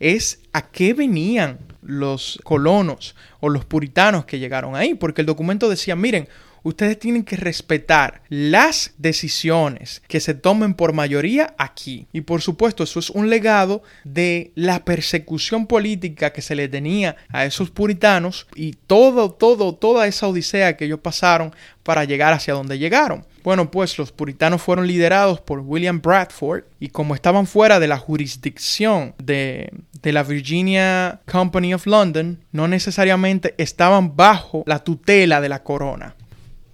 es 0.00 0.40
a 0.52 0.62
qué 0.62 0.94
venían 0.94 1.58
los 1.82 2.40
colonos 2.42 3.14
o 3.40 3.48
los 3.48 3.64
puritanos 3.64 4.24
que 4.24 4.38
llegaron 4.38 4.74
ahí, 4.74 4.94
porque 4.94 5.20
el 5.20 5.26
documento 5.26 5.68
decía, 5.68 5.94
miren, 5.94 6.28
ustedes 6.62 6.98
tienen 6.98 7.24
que 7.24 7.36
respetar 7.36 8.22
las 8.28 8.94
decisiones 8.98 10.02
que 10.08 10.20
se 10.20 10.34
tomen 10.34 10.74
por 10.74 10.92
mayoría 10.92 11.54
aquí. 11.58 12.06
Y 12.12 12.22
por 12.22 12.42
supuesto, 12.42 12.84
eso 12.84 12.98
es 13.00 13.10
un 13.10 13.30
legado 13.30 13.82
de 14.04 14.52
la 14.54 14.84
persecución 14.84 15.66
política 15.66 16.32
que 16.32 16.42
se 16.42 16.54
le 16.54 16.68
tenía 16.68 17.16
a 17.28 17.44
esos 17.44 17.70
puritanos 17.70 18.46
y 18.54 18.72
todo, 18.86 19.30
todo, 19.30 19.74
toda 19.74 20.06
esa 20.06 20.28
odisea 20.28 20.76
que 20.76 20.86
ellos 20.86 21.00
pasaron 21.00 21.54
para 21.82 22.04
llegar 22.04 22.32
hacia 22.32 22.54
donde 22.54 22.78
llegaron. 22.78 23.26
Bueno, 23.42 23.70
pues 23.70 23.98
los 23.98 24.12
puritanos 24.12 24.60
fueron 24.60 24.86
liderados 24.86 25.40
por 25.40 25.60
William 25.60 26.02
Bradford 26.02 26.64
y 26.78 26.88
como 26.88 27.14
estaban 27.14 27.46
fuera 27.46 27.80
de 27.80 27.88
la 27.88 27.96
jurisdicción 27.96 29.14
de, 29.18 29.72
de, 30.02 30.12
la 30.12 30.22
Virginia 30.22 31.20
Company 31.30 31.72
of 31.72 31.86
London, 31.86 32.44
no 32.52 32.68
necesariamente 32.68 33.54
estaban 33.56 34.14
bajo 34.14 34.62
la 34.66 34.80
tutela 34.80 35.40
de 35.40 35.48
la 35.48 35.62
corona. 35.62 36.16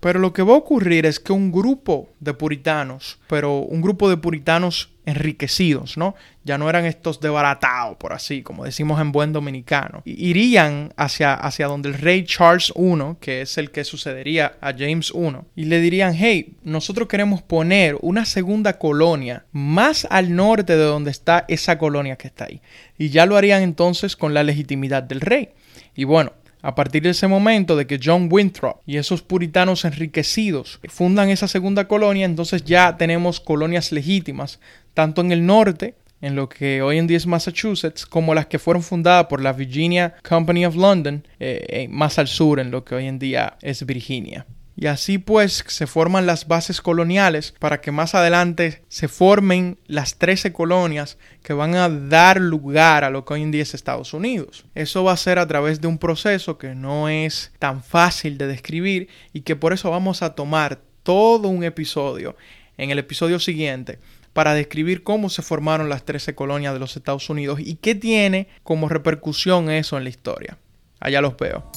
Pero 0.01 0.19
lo 0.19 0.33
que 0.33 0.43
va 0.43 0.53
a 0.53 0.59
ocurrir 0.59 1.07
es 1.07 1.21
que 1.21 1.33
un 1.33 1.51
grupo 1.51 2.09
de 2.21 2.35
puritanos, 2.35 3.19
pero 3.29 3.59
un 3.59 3.81
grupo 3.81 4.09
de 4.09 4.17
puritanos 4.17 4.91
enriquecidos, 5.07 5.97
¿no? 5.97 6.17
Ya 6.45 6.59
no 6.59 6.69
eran 6.69 6.85
estos 6.85 7.21
debaratados, 7.21 7.97
por 7.97 8.13
así, 8.13 8.43
como 8.43 8.65
decimos 8.65 9.01
en 9.01 9.13
buen 9.13 9.33
dominicano. 9.33 10.03
Irían 10.05 10.93
hacia, 10.97 11.35
hacia 11.35 11.69
donde 11.69 11.89
el 11.89 11.95
rey 11.95 12.25
Charles 12.25 12.73
I, 12.77 13.17
que 13.21 13.41
es 13.41 13.57
el 13.57 13.71
que 13.71 13.85
sucedería 13.85 14.57
a 14.61 14.73
James 14.73 15.13
I, 15.15 15.37
y 15.55 15.67
le 15.67 15.81
dirían, 15.81 16.15
hey, 16.15 16.57
nosotros 16.65 17.09
queremos 17.09 17.41
poner 17.41 17.97
una 18.01 18.25
segunda 18.25 18.79
colonia 18.79 19.45
más 19.53 20.07
al 20.11 20.35
norte 20.35 20.77
de 20.77 20.85
donde 20.85 21.13
está 21.13 21.45
esa 21.49 21.79
colonia 21.79 22.17
que 22.17 22.27
está 22.27 22.47
ahí. 22.47 22.61
Y 22.99 23.11
ya 23.11 23.27
lo 23.27 23.37
harían 23.37 23.63
entonces 23.63 24.17
con 24.17 24.35
la 24.35 24.43
legitimidad 24.43 25.05
del 25.05 25.21
rey. 25.21 25.51
Y 25.95 26.05
bueno, 26.05 26.33
a 26.67 26.75
partir 26.75 27.05
de 27.05 27.11
ese 27.11 27.29
momento 27.29 27.77
de 27.77 27.87
que 27.87 28.01
John 28.03 28.29
Winthrop 28.29 28.81
y 28.87 28.97
esos 28.97 29.23
puritanos 29.23 29.85
enriquecidos 29.85 30.81
fundan 30.89 31.31
esa 31.31 31.47
segunda 31.47 31.87
colonia, 31.87 32.27
entonces 32.27 32.65
ya 32.65 32.97
tenemos 32.97 33.39
colonias 33.39 33.93
legítimas, 33.93 34.59
tanto 34.93 35.21
en 35.21 35.31
el 35.31 35.47
norte, 35.47 35.95
en 36.21 36.35
lo 36.35 36.49
que 36.49 36.83
hoy 36.83 36.99
en 36.99 37.07
día 37.07 37.19
es 37.19 37.27
Massachusetts, 37.29 38.05
como 38.05 38.35
las 38.35 38.47
que 38.47 38.59
fueron 38.59 38.83
fundadas 38.83 39.27
por 39.27 39.41
la 39.41 39.53
Virginia 39.53 40.17
Company 40.29 40.67
of 40.67 40.75
London, 40.75 41.25
eh, 41.39 41.65
eh, 41.69 41.89
más 41.89 42.19
al 42.19 42.27
sur, 42.27 42.59
en 42.59 42.73
lo 42.73 42.85
que 42.85 42.97
hoy 42.97 43.07
en 43.07 43.21
día 43.21 43.57
es 43.63 43.87
Virginia. 43.87 44.45
Y 44.77 44.87
así 44.87 45.17
pues 45.17 45.65
se 45.67 45.87
forman 45.87 46.27
las 46.27 46.49
bases 46.49 46.83
coloniales 46.83 47.55
para 47.59 47.81
que 47.81 47.93
más 47.93 48.15
adelante 48.15 48.83
se 48.89 49.09
formen 49.09 49.79
las 49.87 50.17
13 50.17 50.53
colonias 50.53 51.17
que 51.43 51.55
van 51.55 51.75
a 51.75 51.89
dar 51.89 52.41
lugar 52.41 53.03
a 53.03 53.11
lo 53.11 53.25
que 53.25 53.35
hoy 53.35 53.43
en 53.43 53.51
día 53.51 53.63
es 53.63 53.73
Estados 53.73 54.13
Unidos. 54.13 54.67
Eso 54.75 55.03
va 55.03 55.13
a 55.13 55.17
ser 55.17 55.39
a 55.39 55.47
través 55.47 55.81
de 55.81 55.89
un 55.89 55.97
proceso 55.97 56.59
que 56.59 56.75
no 56.75 57.09
es 57.09 57.53
tan 57.59 57.83
fácil 57.83 58.37
de 58.37 58.47
describir 58.47 59.09
y 59.33 59.41
que 59.41 59.57
por 59.57 59.73
eso 59.73 59.91
vamos 59.91 60.23
a 60.23 60.35
tomar 60.35 60.79
todo 61.03 61.49
un 61.49 61.65
episodio 61.65 62.37
en 62.77 62.91
el 62.91 62.99
episodio 62.99 63.41
siguiente 63.41 63.99
para 64.35 64.53
describir 64.53 65.03
cómo 65.03 65.31
se 65.31 65.41
formaron 65.41 65.89
las 65.89 66.05
13 66.05 66.35
colonias 66.35 66.75
de 66.75 66.81
los 66.81 66.95
Estados 66.95 67.31
Unidos 67.31 67.61
y 67.61 67.77
qué 67.77 67.95
tiene 67.95 68.49
como 68.63 68.91
repercusión 68.91 69.71
eso 69.71 69.97
en 69.97 70.05
la 70.05 70.11
historia. 70.11 70.59
Allá 71.01 71.23
los 71.23 71.39
veo. 71.39 71.71